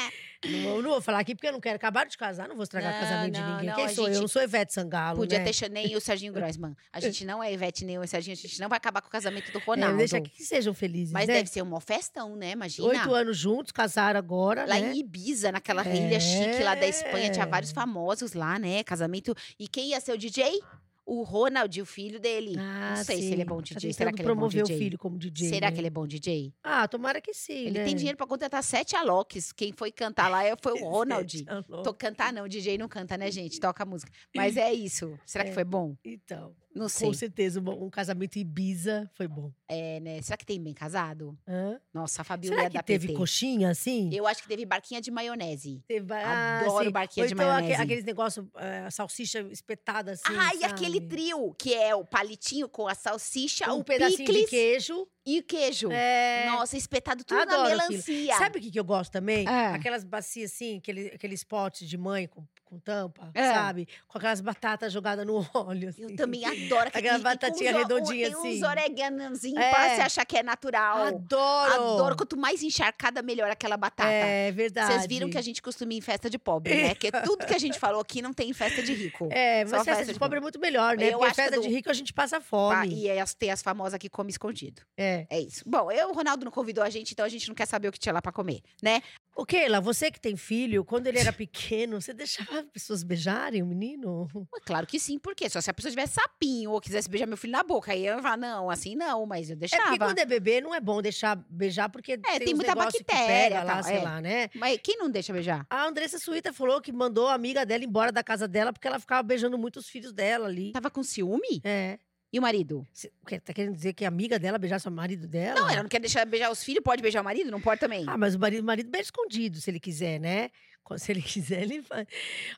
não, 0.45 0.81
não 0.81 0.89
vou 0.91 1.01
falar 1.01 1.19
aqui 1.19 1.33
porque 1.35 1.47
eu 1.47 1.53
não 1.53 1.59
quero 1.59 1.75
acabar 1.75 2.05
de 2.05 2.17
casar, 2.17 2.47
não 2.47 2.55
vou 2.55 2.63
estragar 2.63 2.91
Não, 2.91 2.97
o 2.99 3.01
casamento 3.01 3.33
de 3.33 3.39
não, 3.41 3.51
ninguém. 3.51 3.69
não, 3.69 3.75
Quem 3.75 3.89
sou 3.89 4.07
eu? 4.07 4.13
Eu 4.15 4.21
não 4.21 4.27
sou 4.27 4.41
Ivete 4.41 4.73
Sangalo, 4.73 5.17
Podia 5.19 5.39
né? 5.39 5.51
ter 5.51 5.69
nem 5.69 5.95
o 5.95 6.01
Serginho 6.01 6.31
Groisman. 6.33 6.75
A 6.93 6.99
gente 6.99 7.25
não 7.25 7.43
é 7.43 7.51
Ivete 7.53 7.83
nem 7.85 7.97
o 7.97 8.07
Serginho, 8.07 8.33
a 8.33 8.35
gente 8.35 8.59
não 8.59 8.69
vai 8.69 8.77
acabar 8.77 9.01
com 9.01 9.07
o 9.07 9.11
casamento 9.11 9.51
do 9.51 9.57
É, 9.57 9.61
Ronaldo. 9.61 9.97
deixa 9.97 10.21
que 10.21 10.43
sejam 10.43 10.73
felizes, 10.73 11.11
Mas 11.11 11.27
né? 11.27 11.35
deve 11.35 11.49
ser 11.49 11.61
uma 11.61 11.81
festão, 11.81 12.35
né? 12.35 12.51
Imagina. 12.51 12.87
Oito 12.87 13.13
anos 13.13 13.37
juntos, 13.37 13.71
casaram 13.71 14.17
agora, 14.19 14.65
Lá 14.65 14.79
né? 14.79 14.93
em 14.93 14.99
Ibiza, 14.99 15.51
naquela 15.51 15.83
ilha 15.87 16.19
chique 16.19 16.63
lá 16.63 16.75
da 16.75 16.87
Espanha, 16.87 17.29
tinha 17.31 17.45
vários 17.45 17.71
É. 17.71 17.73
famosos 17.73 18.33
lá, 18.33 18.59
né? 18.59 18.83
Casamento. 18.83 19.33
E 19.59 19.67
quem 19.67 19.89
ia 19.89 19.99
ser 19.99 20.11
o 20.13 20.17
DJ? 20.17 20.59
O 21.09 21.23
Ronald, 21.23 21.81
o 21.81 21.85
filho 21.85 22.19
dele. 22.19 22.55
Ah, 22.59 22.95
não 22.97 23.03
sei 23.05 23.21
se 23.21 23.27
ele 23.31 23.35
é 23.35 23.45
sim. 23.45 23.45
bom 23.45 23.61
Tá 23.61 23.75
DJ. 23.75 23.93
Será 23.93 24.11
que 24.11 24.21
ele 24.21 24.29
é 24.29 24.33
bom 24.33 24.39
promover 24.41 24.63
DJ? 24.63 24.75
o 24.75 24.79
filho 24.79 24.97
como 24.97 25.17
DJ. 25.17 25.47
Será 25.49 25.67
né? 25.67 25.71
que 25.73 25.79
ele 25.79 25.87
é 25.87 25.89
bom 25.89 26.05
DJ? 26.05 26.53
Ah, 26.61 26.85
tomara 26.85 27.21
que 27.21 27.33
sim, 27.33 27.53
Ele 27.67 27.79
né? 27.79 27.85
tem 27.85 27.95
dinheiro 27.95 28.17
pra 28.17 28.27
contratar 28.27 28.61
sete 28.61 28.93
Aloques. 28.93 29.53
Quem 29.53 29.71
foi 29.71 29.89
cantar 29.89 30.27
lá 30.27 30.43
é- 30.43 30.53
foi 30.61 30.73
o 30.73 30.83
Ronald. 30.85 31.45
Tô 31.81 31.93
cantar 31.93 32.33
não, 32.33 32.45
DJ 32.45 32.77
não 32.77 32.89
canta, 32.89 33.17
né, 33.17 33.31
gente? 33.31 33.57
Toca 33.57 33.85
música. 33.85 34.11
Mas 34.35 34.57
é 34.57 34.73
isso. 34.73 35.17
Será 35.25 35.45
que 35.45 35.51
É. 35.51 35.53
foi 35.53 35.63
bom? 35.63 35.95
Então, 36.03 36.53
Não 36.77 36.89
sei. 36.89 37.07
com 37.07 37.13
certeza, 37.13 37.59
um, 37.59 37.89
casamento 37.89 38.37
Ibiza 38.37 39.09
foi 39.13 39.27
bom. 39.27 39.51
É, 39.67 39.99
né? 39.99 40.21
Será 40.21 40.37
que 40.37 40.45
tem 40.45 40.61
bem 40.61 40.73
casado? 40.73 41.37
Hã? 41.47 41.79
Nossa, 41.93 42.21
a 42.21 42.25
Fabiola 42.25 42.57
Será 42.57 42.69
que 42.69 42.83
teve 42.83 43.07
PT. 43.07 43.17
coxinha, 43.17 43.69
assim? 43.69 44.09
Eu 44.13 44.27
acho 44.27 44.41
que 44.41 44.47
teve 44.47 44.65
barquinha 44.65 45.01
de 45.01 45.11
maionese. 45.11 45.83
Teve, 45.87 46.13
ah, 46.13 46.59
Adoro 46.61 46.85
sim. 46.85 46.91
barquinha 46.91 47.23
Ou 47.23 47.27
de 47.27 47.33
então 47.33 47.47
maionese. 47.47 47.81
aqueles 47.81 48.03
negócios, 48.03 48.45
é, 48.55 48.89
salsicha 48.89 49.39
espetada 49.51 50.11
assim, 50.13 50.23
ah, 50.27 50.55
e 50.55 50.63
aquele 50.63 50.99
sabe? 50.99 51.07
trio, 51.07 51.53
que 51.57 51.73
é 51.73 51.95
o 51.95 52.05
palitinho 52.05 52.69
com 52.69 52.87
a 52.87 52.95
salsicha, 52.95 53.73
Um 53.73 53.79
o 53.79 53.83
pedacinho 53.83 54.17
picles 54.19 54.41
de 54.41 54.47
queijo. 54.47 55.07
E 55.27 55.39
o 55.39 55.43
queijo. 55.43 55.89
É... 55.91 56.45
Nossa, 56.47 56.77
espetado 56.77 57.23
tudo 57.23 57.41
Adoro 57.41 57.57
na 57.57 57.65
aquilo. 57.67 57.89
melancia. 57.89 58.37
Sabe 58.37 58.59
o 58.59 58.61
que, 58.61 58.71
que 58.71 58.79
eu 58.79 58.83
gosto 58.85 59.11
também? 59.11 59.45
Ah. 59.47 59.75
Aquelas 59.75 60.03
bacias 60.03 60.51
assim, 60.53 60.77
aquele, 60.77 61.07
aqueles 61.07 61.43
potes 61.43 61.87
de 61.89 61.97
mãe 61.97 62.27
com, 62.27 62.43
com 62.63 62.79
tampa, 62.79 63.29
É. 63.33 63.53
sabe? 63.53 63.87
Com 64.07 64.17
aquelas 64.17 64.39
batatas 64.41 64.91
jogadas 64.93 65.25
no 65.25 65.35
óleo. 65.53 65.93
Eu 65.97 66.05
assim. 66.07 66.15
também 66.15 66.45
adoro 66.45 66.87
aquele 66.87 67.07
Aquela 67.09 67.15
e 67.15 67.17
com 67.17 67.23
batatinha 67.23 67.77
uns 67.77 68.07
Tem 68.09 68.23
assim. 68.25 68.57
uns 68.57 68.63
oreganozinhos 68.63 69.61
É. 69.63 69.69
pra 69.69 69.95
você 69.95 70.01
achar 70.01 70.25
que 70.25 70.37
é 70.37 70.43
natural. 70.43 71.03
Adoro! 71.07 71.73
Adoro. 71.73 72.15
Quanto 72.15 72.37
mais 72.37 72.63
encharcada, 72.63 73.21
melhor 73.21 73.49
aquela 73.51 73.75
batata. 73.77 74.09
É 74.09 74.51
verdade. 74.51 74.93
Vocês 74.93 75.07
viram 75.07 75.29
que 75.29 75.37
a 75.37 75.41
gente 75.41 75.61
costuma 75.61 75.93
ir 75.93 75.97
em 75.97 76.01
festa 76.01 76.29
de 76.29 76.37
pobre, 76.39 76.73
né? 76.73 76.89
Porque 76.89 77.11
tudo 77.23 77.45
que 77.45 77.53
a 77.53 77.59
gente 77.59 77.77
falou 77.77 77.99
aqui 78.01 78.21
não 78.21 78.33
tem 78.33 78.49
em 78.49 78.53
festa 78.53 78.81
de 78.81 78.93
rico. 78.93 79.27
É, 79.31 79.65
Só 79.65 79.77
mas 79.77 79.85
festa, 79.85 79.91
festa 79.97 80.05
de 80.05 80.13
de 80.13 80.19
pobre 80.19 80.37
é 80.37 80.41
muito 80.41 80.59
melhor, 80.59 80.95
né? 80.97 81.07
Eu 81.07 81.19
Porque 81.19 81.25
acho 81.25 81.35
que 81.35 81.41
festa 81.41 81.55
do- 81.57 81.61
de 81.63 81.69
rico 81.73 81.89
a 81.89 81.93
gente 81.93 82.13
passa 82.13 82.39
fome. 82.39 82.93
E 83.03 83.11
as, 83.19 83.33
tem 83.33 83.51
as 83.51 83.61
famosas 83.61 83.97
que 83.99 84.09
come 84.09 84.29
escondido. 84.29 84.81
É. 84.95 85.16
É 85.29 85.39
isso. 85.39 85.63
Bom, 85.65 85.91
eu, 85.91 86.09
o 86.09 86.13
Ronaldo 86.13 86.43
não 86.45 86.51
convidou 86.51 86.83
a 86.83 86.89
gente, 86.89 87.13
então 87.13 87.25
a 87.25 87.29
gente 87.29 87.47
não 87.47 87.55
quer 87.55 87.65
saber 87.65 87.87
o 87.87 87.91
que 87.91 87.99
tinha 87.99 88.13
lá 88.13 88.21
pra 88.21 88.31
comer, 88.31 88.61
né? 88.81 89.01
O 89.35 89.45
Keila, 89.45 89.79
você 89.79 90.09
que 90.09 90.19
tem 90.19 90.35
filho, 90.35 90.83
quando 90.83 91.05
ele 91.07 91.19
era 91.19 91.31
pequeno, 91.31 92.01
você 92.01 92.11
deixava 92.11 92.59
as 92.59 92.65
pessoas 92.65 93.03
beijarem 93.03 93.61
o 93.61 93.67
menino? 93.67 94.27
Claro 94.65 94.87
que 94.87 94.99
sim, 94.99 95.19
porque 95.19 95.47
só 95.49 95.61
se 95.61 95.69
a 95.69 95.73
pessoa 95.73 95.91
tivesse 95.91 96.15
sapinho 96.15 96.71
ou 96.71 96.81
quisesse 96.81 97.07
beijar 97.07 97.27
meu 97.27 97.37
filho 97.37 97.51
na 97.53 97.63
boca, 97.63 97.91
aí 97.91 98.05
eu 98.05 98.15
ia 98.15 98.21
falar, 98.21 98.37
não, 98.37 98.69
assim 98.69 98.95
não, 98.95 99.25
mas 99.27 99.49
eu 99.49 99.53
É 99.53 99.59
deixava. 99.59 99.83
porque 99.83 99.99
quando 99.99 100.17
é 100.19 100.25
bebê 100.25 100.59
não 100.59 100.73
é 100.73 100.79
bom 100.79 101.01
deixar 101.01 101.35
beijar, 101.49 101.87
porque 101.89 102.17
tem, 102.17 102.39
tem 102.39 102.53
uns 102.53 102.57
muita 102.57 102.73
bactéria, 102.73 103.63
lá, 103.63 103.75
tal, 103.75 103.83
sei 103.83 103.97
é. 103.97 104.01
lá, 104.01 104.19
né? 104.19 104.49
Mas 104.55 104.79
quem 104.83 104.97
não 104.97 105.09
deixa 105.09 105.31
beijar? 105.31 105.67
A 105.69 105.85
Andressa 105.85 106.17
Suíta 106.17 106.51
falou 106.51 106.81
que 106.81 106.91
mandou 106.91 107.27
a 107.27 107.33
amiga 107.35 107.63
dela 107.63 107.83
embora 107.83 108.11
da 108.11 108.23
casa 108.23 108.47
dela 108.47 108.73
porque 108.73 108.87
ela 108.87 108.99
ficava 108.99 109.21
beijando 109.21 109.57
muito 109.57 109.77
os 109.77 109.87
filhos 109.87 110.11
dela 110.11 110.47
ali. 110.47 110.71
Tava 110.71 110.89
com 110.89 111.03
ciúme? 111.03 111.61
É. 111.63 111.99
E 112.37 112.39
o 112.39 112.41
marido? 112.41 112.87
Cê-? 112.93 113.11
Tá 113.43 113.51
querendo 113.51 113.73
dizer 113.73 113.93
que 113.93 114.05
a 114.05 114.07
amiga 114.07 114.37
dela 114.37 114.59
beijasse 114.59 114.87
o 114.87 114.91
marido 114.91 115.27
dela? 115.27 115.59
Não, 115.59 115.69
ela 115.71 115.81
não 115.81 115.89
quer 115.89 115.99
deixar 115.99 116.23
beijar 116.23 116.51
os 116.51 116.63
filhos, 116.63 116.83
pode 116.83 117.01
beijar 117.01 117.21
o 117.21 117.23
marido? 117.23 117.49
Não 117.49 117.59
pode 117.59 117.81
também. 117.81 118.05
Ah, 118.07 118.15
mas 118.15 118.35
o 118.35 118.39
marido, 118.39 118.61
o 118.61 118.63
marido 118.63 118.91
beija 118.91 119.05
escondido, 119.05 119.59
se 119.59 119.71
ele 119.71 119.79
quiser, 119.79 120.19
né? 120.19 120.51
Quando- 120.87 120.99
Se 120.99 121.11
ele 121.11 121.21
quiser, 121.21 121.63
ele 121.63 121.81
faz. 121.81 122.07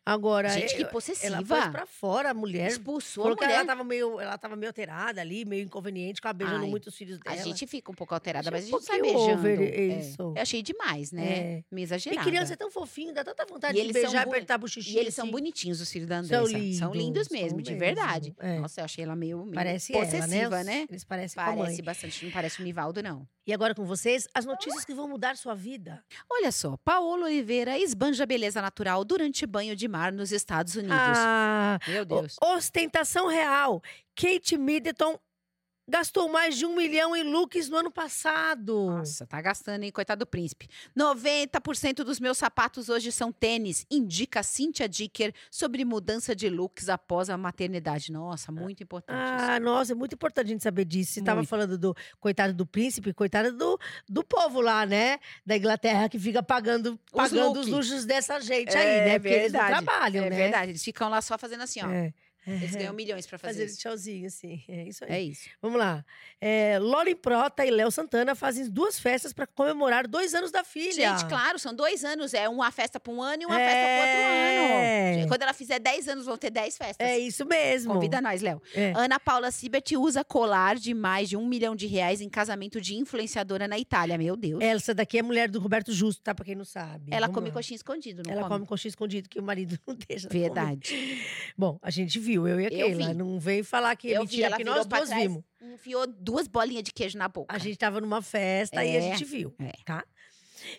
Agora, 0.05 0.49
Gente, 0.49 0.75
que 0.75 0.85
possessiva. 0.85 1.35
ela 1.37 1.43
pôs 1.45 1.67
pra 1.67 1.85
fora 1.85 2.29
a 2.29 2.33
mulher. 2.33 2.67
Expulsou 2.69 3.25
a 3.27 3.35
mulher. 3.35 3.49
ela 3.51 3.65
tava, 3.65 3.83
meio, 3.83 4.19
ela 4.19 4.37
tava 4.37 4.55
meio 4.55 4.69
alterada 4.69 5.19
ali, 5.19 5.45
meio 5.45 5.63
inconveniente, 5.65 6.17
ficava 6.17 6.33
beijando 6.33 6.63
Ai, 6.63 6.69
muito 6.69 6.87
os 6.87 6.95
filhos 6.95 7.19
A 7.25 7.31
dela. 7.31 7.43
gente 7.43 7.65
fica 7.65 7.91
um 7.91 7.95
pouco 7.95 8.13
alterada, 8.13 8.51
mas 8.51 8.65
a 8.65 8.67
um 8.67 8.71
gente 8.79 8.85
sai 8.85 8.99
pouquinho 8.99 9.17
beijando. 9.37 9.39
over 9.39 9.79
É. 9.79 9.99
isso. 9.99 10.21
Eu 10.35 10.41
achei 10.41 10.61
demais, 10.61 11.11
né? 11.11 11.27
É. 11.27 11.63
Meio 11.71 11.81
E 11.81 11.83
exagerada. 11.83 12.23
criança 12.29 12.53
é 12.53 12.55
tão 12.55 12.69
fofinho, 12.69 13.13
dá 13.13 13.23
tanta 13.23 13.45
vontade 13.45 13.73
E 13.77 13.81
de 13.81 13.87
eles 13.87 13.93
são 13.93 14.01
beijar 14.03 14.21
e 14.21 14.25
bu- 14.25 14.31
apertar 14.31 14.55
a 14.55 14.57
bochichinha. 14.59 14.97
E 14.97 14.99
eles 14.99 15.13
são 15.15 15.23
assim. 15.25 15.31
bonitinhos, 15.31 15.81
os 15.81 15.91
filhos 15.91 16.07
da 16.07 16.23
São 16.23 16.45
Andressa. 16.45 16.79
São 16.79 16.93
lindos 16.93 17.27
lindos, 17.27 17.29
mesmo, 17.29 17.49
são 17.49 17.57
de 17.61 17.71
mesmo, 17.71 17.79
verdade. 17.79 18.35
é. 18.39 18.59
Nossa, 18.59 18.81
eu 18.81 18.85
achei 18.85 19.03
ela 19.03 19.15
meio, 19.15 19.39
meio 19.39 19.53
Parece 19.55 19.91
possessiva, 19.93 20.35
ela, 20.35 20.63
né? 20.63 20.81
né? 20.81 20.85
Eles 20.89 21.03
parecem 21.03 21.41
a. 21.41 21.45
Parece 21.55 21.81
bastante, 21.81 22.25
não 22.25 22.31
parece 22.31 22.61
o 22.61 22.63
Nivaldo, 22.63 23.01
não. 23.01 23.27
E 23.47 23.53
agora 23.53 23.73
com 23.73 23.83
vocês, 23.83 24.27
as 24.33 24.45
notícias 24.45 24.85
que 24.85 24.93
vão 24.93 25.07
mudar 25.09 25.35
sua 25.35 25.55
vida. 25.55 26.03
Olha 26.31 26.51
só, 26.51 26.77
Paola 26.83 27.25
Oliveira 27.25 27.79
esbanja 27.79 28.18
beleza 28.25 28.61
natural 28.61 29.03
durante 29.03 29.45
banho 29.45 29.75
de 29.75 29.87
mar 29.87 30.11
nos 30.11 30.31
Estados 30.31 30.75
Unidos. 30.75 30.95
Ah, 30.97 31.79
Meu 31.87 32.05
Deus. 32.05 32.35
ostentação 32.41 33.27
real. 33.27 33.81
Kate 34.15 34.57
Middleton 34.57 35.17
gastou 35.89 36.29
mais 36.29 36.57
de 36.57 36.65
um 36.65 36.75
milhão 36.75 37.15
em 37.15 37.23
looks 37.23 37.67
no 37.69 37.77
ano 37.77 37.91
passado. 37.91 38.85
Nossa, 38.91 39.25
tá 39.25 39.41
gastando, 39.41 39.83
hein? 39.83 39.91
Coitado 39.91 40.19
do 40.19 40.27
príncipe. 40.27 40.67
90% 40.97 42.03
dos 42.03 42.19
meus 42.19 42.37
sapatos 42.37 42.89
hoje 42.89 43.11
são 43.11 43.31
tênis, 43.31 43.85
indica 43.89 44.43
Cynthia 44.43 44.87
Dicker 44.87 45.33
sobre 45.49 45.83
mudança 45.83 46.35
de 46.35 46.49
looks 46.49 46.89
após 46.89 47.29
a 47.29 47.37
maternidade. 47.37 48.11
Nossa, 48.11 48.51
muito 48.51 48.83
importante 48.83 49.17
isso. 49.17 49.51
Ah, 49.51 49.59
nossa, 49.59 49.93
é 49.93 49.95
muito 49.95 50.13
importante 50.13 50.47
a 50.47 50.49
gente 50.49 50.63
saber 50.63 50.85
disso. 50.85 51.13
Você 51.13 51.19
estava 51.19 51.39
Muito. 51.39 51.49
falando 51.49 51.77
do 51.77 51.95
coitado 52.19 52.53
do 52.53 52.65
príncipe, 52.65 53.13
coitado 53.13 53.51
do, 53.55 53.79
do 54.07 54.23
povo 54.23 54.61
lá, 54.61 54.85
né? 54.85 55.19
Da 55.45 55.57
Inglaterra, 55.57 56.09
que 56.09 56.19
fica 56.19 56.43
pagando, 56.43 56.99
Os 57.11 57.29
pagando 57.29 57.59
os, 57.59 57.67
luxos 57.67 58.05
dessa 58.05 58.39
gente 58.39 58.75
É 58.75 58.79
aí, 58.79 59.05
né? 59.09 59.19
Porque 59.19 59.33
eles 59.33 59.51
não 59.51 59.59
verdade, 59.59 59.85
trabalham, 59.85 60.25
é 60.25 60.29
né? 60.29 60.35
verdade, 60.35 60.71
eles 60.71 60.83
ficam 60.83 61.09
lá 61.09 61.21
só 61.21 61.37
fazendo 61.37 61.63
assim, 61.63 61.81
ó. 61.83 61.89
É, 61.89 62.13
Eles 62.55 62.75
ganham 62.75 62.93
milhões 62.93 63.25
pra 63.27 63.37
fazer, 63.37 63.53
Fazer 63.59 63.65
isso. 63.65 63.79
tchauzinho, 63.79 64.27
assim. 64.27 64.63
É 64.69 64.83
isso 64.83 65.03
aí. 65.05 65.11
É 65.11 65.21
isso. 65.21 65.49
Vamos 65.61 65.77
lá. 65.79 66.03
É, 66.41 66.77
Prota 67.21 67.65
e 67.65 67.71
Léo 67.71 67.91
Santana 67.91 68.33
fazem 68.35 68.69
duas 68.69 68.99
festas 68.99 69.33
para 69.33 69.45
comemorar 69.47 70.07
dois 70.07 70.33
anos 70.33 70.51
da 70.51 70.63
filha. 70.63 70.91
Gente, 70.93 71.25
claro, 71.27 71.59
são 71.59 71.73
dois 71.73 72.03
anos. 72.03 72.33
É 72.33 72.47
uma 72.47 72.71
festa 72.71 72.99
pra 72.99 73.11
um 73.11 73.21
ano 73.21 73.43
e 73.43 73.45
uma 73.45 73.59
É. 73.59 73.65
festa 73.65 73.85
pro 73.85 73.99
outro 73.99 74.73
ano. 74.73 75.15
Gente, 75.19 75.27
Quando 75.27 75.41
ela 75.43 75.53
fizer 75.53 75.79
10 75.79 76.07
anos, 76.07 76.25
vão 76.25 76.37
ter 76.37 76.49
10 76.49 76.77
festas. 76.77 77.07
É 77.07 77.17
isso 77.19 77.45
mesmo. 77.45 77.93
Convida 77.93 78.21
nós, 78.21 78.41
Léo. 78.41 78.61
É. 78.73 78.93
Ana 78.95 79.19
Paula 79.19 79.51
Sibert 79.51 79.91
usa 79.97 80.23
colar 80.23 80.75
de 80.77 80.93
mais 80.93 81.29
de 81.29 81.35
um 81.37 81.45
milhão 81.47 81.75
de 81.75 81.85
reais 81.87 82.21
em 82.21 82.29
casamento 82.29 82.79
de 82.81 82.95
influenciadora 82.95 83.67
na 83.67 83.77
Itália. 83.77 84.17
Meu 84.17 84.35
Deus. 84.35 84.61
Essa 84.61 84.93
daqui 84.93 85.17
é 85.19 85.21
mulher 85.21 85.49
do 85.49 85.59
Roberto 85.59 85.91
Justo, 85.91 86.21
tá? 86.23 86.33
Pra 86.33 86.45
quem 86.45 86.55
não 86.55 86.65
sabe. 86.65 87.09
Ela 87.11 87.27
Vamos 87.27 87.35
come 87.35 87.47
lá. 87.49 87.53
coxinha 87.53 87.75
escondido, 87.75 88.23
não 88.25 88.31
Ela 88.31 88.41
come? 88.43 88.53
come 88.55 88.65
coxinha 88.67 88.89
escondido 88.89 89.29
que 89.29 89.39
o 89.39 89.43
marido 89.43 89.77
não 89.85 89.95
deixa. 90.07 90.27
Verdade. 90.29 91.21
Bom, 91.57 91.77
a 91.81 91.89
gente 91.91 92.17
viu, 92.19 92.38
eu 92.47 92.59
e 92.59 92.65
a 92.65 92.69
Keila. 92.69 93.07
vi. 93.07 93.13
Não 93.13 93.39
veio 93.39 93.63
falar 93.63 93.95
que 93.95 94.07
é 94.13 94.17
Eu 94.17 94.21
vi, 94.21 94.27
mentira, 94.27 94.47
ela 94.47 94.57
que 94.57 94.63
nós 94.63 94.85
duas 94.85 95.09
trás. 95.09 95.21
vimos. 95.23 95.43
Enfiou 95.61 96.05
duas 96.07 96.47
bolinhas 96.47 96.83
de 96.83 96.91
queijo 96.93 97.17
na 97.17 97.27
boca. 97.27 97.53
A 97.55 97.57
gente 97.57 97.77
tava 97.77 97.99
numa 98.01 98.21
festa 98.21 98.83
e 98.83 98.95
a 98.95 98.99
É, 98.99 99.01
gente 99.01 99.25
viu, 99.25 99.53
é. 99.59 99.71
tá? 99.85 100.03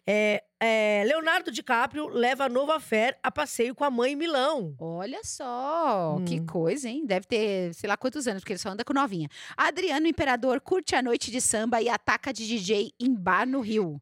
É, 0.06 0.44
é, 0.60 1.02
Leonardo 1.06 1.50
DiCaprio 1.50 2.06
leva 2.08 2.44
a 2.44 2.48
nova 2.50 2.78
fé 2.78 3.18
a 3.22 3.30
passeio 3.30 3.74
com 3.74 3.82
a 3.82 3.90
mãe 3.90 4.12
em 4.12 4.16
Milão. 4.16 4.74
Olha 4.78 5.20
só, 5.24 6.18
que 6.26 6.38
Hum. 6.40 6.46
coisa, 6.46 6.88
hein? 6.88 7.04
Deve 7.06 7.26
ter, 7.26 7.74
sei 7.74 7.88
lá 7.88 7.96
quantos 7.96 8.26
anos, 8.28 8.42
porque 8.42 8.52
ele 8.52 8.58
só 8.60 8.68
anda 8.68 8.84
com 8.84 8.92
novinha. 8.92 9.28
Adriano 9.56 10.06
Imperador 10.06 10.60
curte 10.60 10.94
a 10.94 11.02
noite 11.02 11.30
de 11.30 11.40
samba 11.40 11.80
e 11.80 11.88
ataca 11.88 12.32
de 12.32 12.46
DJ 12.46 12.92
em 13.00 13.14
bar 13.14 13.46
no 13.48 13.60
Rio. 13.60 14.00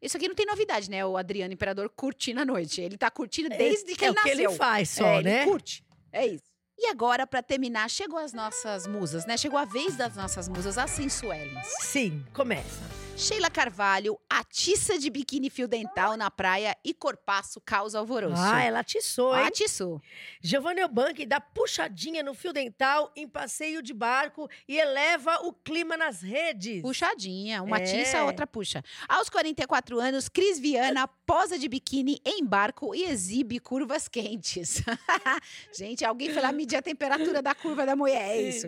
Isso 0.00 0.16
aqui 0.18 0.28
não 0.28 0.34
tem 0.34 0.44
novidade, 0.44 0.90
né? 0.90 1.04
O 1.06 1.16
Adriano 1.16 1.54
Imperador 1.54 1.88
curtindo 1.96 2.40
a 2.40 2.44
noite. 2.44 2.82
Ele 2.82 2.98
tá 2.98 3.10
curtindo 3.10 3.48
desde 3.48 3.94
que 3.96 4.04
é 4.04 4.08
ele 4.08 4.18
o 4.18 4.22
que 4.22 4.28
nasceu. 4.28 4.50
ele 4.50 4.58
faz 4.58 4.90
só, 4.90 5.06
é, 5.06 5.22
né? 5.22 5.36
Ele 5.42 5.50
curte. 5.50 5.82
É 6.12 6.26
isso. 6.26 6.44
E 6.78 6.86
agora, 6.88 7.26
pra 7.26 7.42
terminar, 7.42 7.88
chegou 7.88 8.18
as 8.18 8.32
nossas 8.32 8.86
musas, 8.86 9.26
né? 9.26 9.36
Chegou 9.36 9.58
a 9.58 9.64
vez 9.64 9.96
das 9.96 10.16
nossas 10.16 10.48
musas, 10.48 10.76
as 10.76 10.90
sensuelens. 10.90 11.66
Sim, 11.80 12.24
começa. 12.32 13.03
Sheila 13.16 13.48
Carvalho 13.48 14.18
atiça 14.28 14.98
de 14.98 15.08
biquíni 15.08 15.48
fio 15.48 15.68
dental 15.68 16.16
na 16.16 16.30
praia 16.30 16.76
e 16.84 16.92
corpaço 16.92 17.60
causa 17.60 17.98
alvoroço. 18.00 18.34
Ah, 18.42 18.62
ela 18.62 18.80
atiçou, 18.80 19.34
hein? 19.36 19.46
Atiçou. 19.46 20.02
Giovanna 20.42 20.80
Eubank 20.80 21.24
dá 21.24 21.40
puxadinha 21.40 22.22
no 22.24 22.34
fio 22.34 22.52
dental 22.52 23.12
em 23.16 23.26
passeio 23.28 23.80
de 23.82 23.94
barco 23.94 24.50
e 24.68 24.76
eleva 24.78 25.38
o 25.46 25.52
clima 25.52 25.96
nas 25.96 26.22
redes. 26.22 26.82
Puxadinha, 26.82 27.62
uma 27.62 27.78
É. 27.78 27.82
atiça, 27.82 28.18
a 28.18 28.24
outra 28.26 28.46
puxa. 28.48 28.82
Aos 29.08 29.30
44 29.30 29.98
anos, 30.00 30.28
Cris 30.28 30.58
Viana 30.58 31.06
posa 31.06 31.56
de 31.56 31.68
biquíni 31.68 32.20
em 32.26 32.44
barco 32.44 32.94
e 32.94 33.04
exibe 33.04 33.60
curvas 33.60 34.08
quentes. 34.08 34.82
Gente, 35.72 36.04
alguém 36.04 36.30
foi 36.30 36.42
lá 36.42 36.50
medir 36.52 36.76
a 36.76 36.82
temperatura 36.82 37.40
da 37.40 37.54
curva 37.54 37.86
da 37.86 37.94
mulher, 37.94 38.32
é 38.36 38.42
isso. 38.42 38.66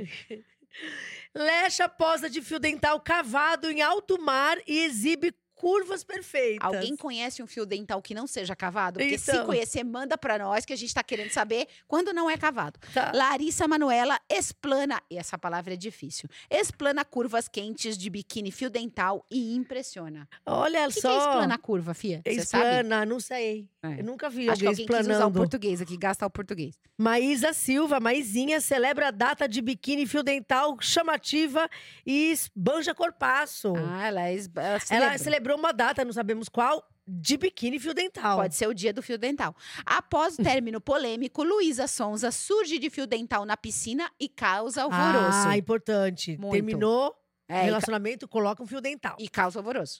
Lecha 1.35 1.88
posa 1.88 2.30
de 2.30 2.40
fio 2.40 2.58
dental 2.58 3.00
cavado 3.00 3.70
em 3.70 3.82
alto 3.82 4.20
mar 4.20 4.58
e 4.66 4.85
exibe 4.85 5.35
curvas 5.56 6.04
perfeitas. 6.04 6.64
Alguém 6.64 6.94
conhece 6.94 7.42
um 7.42 7.46
fio 7.46 7.64
dental 7.66 8.00
que 8.02 8.14
não 8.14 8.26
seja 8.26 8.54
cavado? 8.54 9.00
Porque 9.00 9.18
se 9.18 9.32
Então. 9.32 9.46
conhecer, 9.46 9.82
manda 9.82 10.16
pra 10.16 10.38
nós 10.38 10.64
que 10.64 10.72
a 10.72 10.76
gente 10.76 10.94
tá 10.94 11.02
querendo 11.02 11.30
saber 11.30 11.66
quando 11.88 12.12
não 12.12 12.30
é 12.30 12.36
cavado. 12.36 12.78
Tá. 12.92 13.10
Larissa 13.14 13.66
Manuela 13.66 14.20
explana, 14.30 15.02
e 15.10 15.16
essa 15.16 15.38
palavra 15.38 15.72
é 15.75 15.76
difícil, 15.76 16.28
explana 16.50 17.04
curvas 17.04 17.48
quentes 17.48 17.96
de 17.96 18.10
biquíni 18.10 18.50
fio 18.52 18.68
dental 18.70 19.25
e 19.30 19.56
impressiona. 19.56 20.28
Olha 20.44 20.86
que, 20.88 21.00
só. 21.00 21.08
que 21.08 21.14
é 21.14 21.18
explana 21.18 21.58
curva, 21.58 21.94
Fia? 21.94 22.18
Sabe? 22.18 22.36
Explana, 22.36 23.06
não 23.06 23.18
sei. 23.18 23.68
É. 23.82 24.00
Eu 24.00 24.04
nunca 24.04 24.28
vi 24.28 24.50
Acho 24.50 24.60
que 24.60 24.66
alguém 24.66 24.84
alguém 24.84 24.98
quis 25.04 25.16
usar 25.16 25.26
o 25.26 25.32
português 25.32 25.80
aqui, 25.80 25.96
gastar 25.96 26.26
o 26.26 26.30
português. 26.30 26.78
Maísa 26.98 27.52
Silva, 27.52 27.98
Maisinha, 27.98 28.60
celebra 28.60 29.08
a 29.08 29.10
data 29.10 29.48
de 29.48 29.62
biquíni 29.62 30.06
fio 30.06 30.22
dental 30.22 30.76
chamativa 30.80 31.68
e 32.04 32.30
esbanja 32.30 32.94
corpaço. 32.94 33.72
Ah, 33.76 34.08
ela, 34.08 34.28
é, 34.28 34.34
ela 34.36 34.80
Ela 34.90 35.18
celebra. 35.18 35.45
Celebrou 35.46 35.58
uma 35.58 35.72
data, 35.72 36.04
não 36.04 36.12
sabemos 36.12 36.48
qual, 36.48 36.82
de 37.06 37.36
biquíni 37.36 37.78
fio 37.78 37.94
dental. 37.94 38.38
Pode 38.38 38.54
ser 38.56 38.66
o 38.66 38.74
dia 38.74 38.92
do 38.92 39.02
fio 39.02 39.16
dental. 39.16 39.54
Após 39.84 40.38
o 40.38 40.42
término 40.42 40.80
polêmico, 40.80 41.42
Luísa 41.44 41.86
Sonza 41.86 42.30
surge 42.32 42.78
de 42.78 42.90
fio 42.90 43.06
dental 43.06 43.44
na 43.44 43.56
piscina 43.56 44.10
e 44.18 44.28
causa 44.28 44.82
alvoroço. 44.82 45.48
Ah, 45.48 45.56
importante. 45.56 46.36
Muito. 46.36 46.52
Terminou 46.52 47.10
o 47.10 47.14
É, 47.48 47.54
e, 47.54 47.58
ca- 47.60 47.64
relacionamento, 47.66 48.26
coloca 48.26 48.60
um 48.62 48.66
fio 48.66 48.80
dental. 48.80 49.16
e 49.20 49.28
causa 49.28 49.60
alvoroço. 49.60 49.96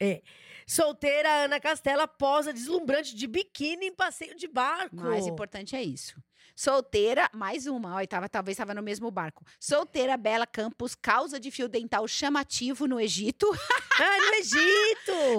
Solteira, 0.66 1.44
Ana 1.44 1.60
Castela 1.60 2.08
posa 2.08 2.52
deslumbrante 2.52 3.14
de 3.14 3.26
biquíni 3.28 3.86
em 3.86 3.94
passeio 3.94 4.34
de 4.36 4.49
barco. 4.49 4.97
O 4.97 5.00
mais 5.04 5.26
importante 5.28 5.76
é 5.76 5.82
isso. 5.82 6.21
Solteira, 6.58 7.28
mais 7.34 7.66
uma, 7.66 8.00
ó, 8.00 8.06
tava, 8.06 8.28
talvez 8.30 8.54
estava 8.54 8.73
no 8.73 8.82
mesmo 8.82 9.10
barco. 9.10 9.44
Solteira 9.60 10.16
Bela 10.16 10.47
Campos, 10.47 10.94
causa 10.94 11.38
de 11.38 11.50
fio 11.50 11.68
dental 11.68 12.08
chamativo 12.08 12.86
no 12.88 12.99
Egito. 13.00 13.47
Ah, 13.99 14.18
no 14.21 14.34
Egito! 14.34 15.35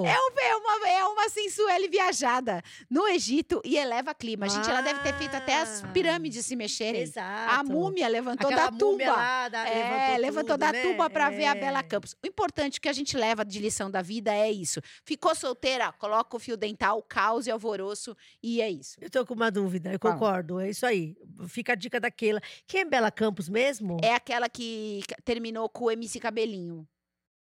É, 1.27 1.29
é 1.29 1.29
uma, 1.29 1.29
é 1.29 1.29
uma 1.29 1.29
sensuelle 1.29 1.87
viajada 1.87 2.61
no 2.89 3.07
Egito 3.07 3.61
e 3.65 3.77
eleva 3.77 4.13
clima. 4.13 4.47
Gente, 4.49 4.69
ela 4.69 4.81
deve 4.81 4.99
ter 5.01 5.13
feito 5.15 5.35
até 5.35 5.61
as 5.61 5.83
Ah. 5.83 5.87
pirâmides 5.89 6.45
se 6.45 6.55
mexerem. 6.55 7.01
Exato. 7.01 7.53
A 7.53 7.63
múmia 7.63 8.07
levantou 8.07 8.49
Aquela 8.49 8.69
da 8.69 8.77
tumba. 8.77 9.05
lá, 9.05 9.49
da, 9.49 9.67
É, 9.69 10.17
levantou 10.17 10.55
tudo, 10.55 10.59
da 10.59 10.71
né? 10.71 10.81
tumba 10.83 11.09
pra 11.09 11.29
ver 11.29 11.45
a 11.45 11.51
É. 11.51 11.55
Bela 11.59 11.83
Campos. 11.83 12.15
O 12.23 12.27
importante 12.27 12.79
que 12.79 12.87
a 12.89 12.93
gente 12.93 13.15
leva 13.17 13.43
de 13.45 13.59
lição 13.59 13.89
da 13.91 14.01
vida 14.01 14.33
é 14.33 14.51
isso. 14.51 14.79
Ficou 15.03 15.33
solteira? 15.35 15.91
Coloca 15.93 16.35
o 16.35 16.39
fio 16.39 16.55
dental, 16.57 17.01
cause 17.03 17.49
alvoroço 17.51 18.15
e 18.41 18.61
é 18.61 18.69
isso. 18.69 18.97
Eu 19.01 19.09
tô 19.09 19.25
com 19.25 19.33
uma 19.33 19.51
dúvida, 19.51 19.91
eu 19.93 19.99
Qual? 19.99 20.13
concordo. 20.13 20.59
É 20.59 20.69
isso 20.69 20.85
aí. 20.85 21.15
Fica 21.47 21.73
a 21.73 21.75
dica 21.75 21.99
daquela. 21.99 22.41
Quem 22.65 22.81
é 22.81 22.85
Bela 22.85 23.11
Campos 23.11 23.49
mesmo? 23.49 23.97
É 24.03 24.13
aquela 24.13 24.47
que 24.49 25.01
terminou 25.23 25.67
com 25.69 25.85
o 25.85 25.91
MC 25.91 26.19
Cabelinho. 26.19 26.87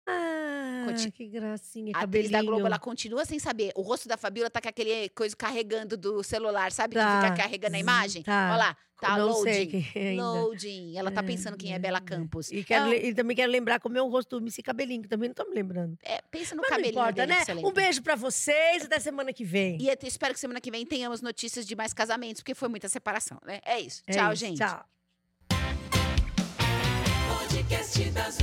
Ah, 0.09 0.46
continua. 0.87 1.09
Ah, 1.09 1.17
que 1.17 1.27
gracinha. 1.27 1.93
A 1.95 2.01
atriz 2.01 2.31
da 2.31 2.43
Globo, 2.43 2.67
ela 2.67 2.79
continua 2.79 3.25
sem 3.25 3.39
saber. 3.39 3.73
O 3.75 3.83
rosto 3.83 4.09
da 4.09 4.17
Fabiola 4.17 4.51
tá 4.51 4.61
com 4.61 4.69
aquele 4.69 5.09
coisa 5.11 5.37
carregando 5.37 5.97
do 5.97 6.23
celular, 6.23 6.73
sabe? 6.73 6.95
Tá. 6.95 7.21
Que 7.21 7.27
fica 7.27 7.43
carregando 7.43 7.77
a 7.77 7.79
imagem. 7.79 8.23
Tá. 8.23 8.49
Olha 8.51 8.57
lá. 8.57 8.77
Tá 9.01 9.19
não 9.19 9.27
loading. 9.27 9.87
É 9.95 10.15
loading. 10.15 10.97
Ela 10.97 11.11
tá 11.11 11.23
pensando 11.23 11.57
quem 11.57 11.73
é, 11.73 11.77
é 11.77 11.79
Bela 11.79 12.01
Campos. 12.01 12.51
E, 12.51 12.65
quero, 12.65 12.93
é 12.93 13.07
e, 13.07 13.15
também 13.15 13.37
quero 13.37 13.53
lembrar 13.53 13.79
como 13.79 13.97
é 13.99 14.03
o 14.03 14.09
rosto 14.09 14.39
do 14.39 14.43
Missy 14.43 14.63
Cabelinho, 14.63 15.03
que 15.03 15.09
também 15.09 15.29
não 15.29 15.35
tô 15.35 15.45
me 15.45 15.55
lembrando. 15.55 15.99
É, 16.03 16.23
pensa 16.31 16.55
no 16.55 16.63
Mas 16.63 16.71
cabelinho. 16.71 16.95
Não 16.95 17.03
importa, 17.03 17.27
dele, 17.27 17.61
né? 17.63 17.69
Um 17.69 17.73
beijo 17.73 18.03
pra 18.03 18.17
vocês 18.17 18.85
até 18.85 18.99
semana 18.99 19.33
que 19.33 19.45
vem. 19.45 19.79
E 19.81 19.91
espero 20.07 20.33
que 20.33 20.41
semana 20.41 20.61
que 20.61 20.71
vem 20.71 20.87
tenhamos 20.87 21.21
notícias 21.21 21.67
de 21.67 21.77
mais 21.77 21.93
casamentos, 21.93 22.41
porque 22.41 22.55
foi 22.55 22.69
muita 22.69 22.89
separação, 22.89 23.39
né? 23.45 23.61
É 23.65 23.79
isso. 23.79 24.03
É 24.07 24.13
tchau, 24.13 24.33
isso. 24.33 24.41
gente. 24.41 24.59
Tchau. 24.59 24.85
Podcast 27.29 28.11
das 28.11 28.39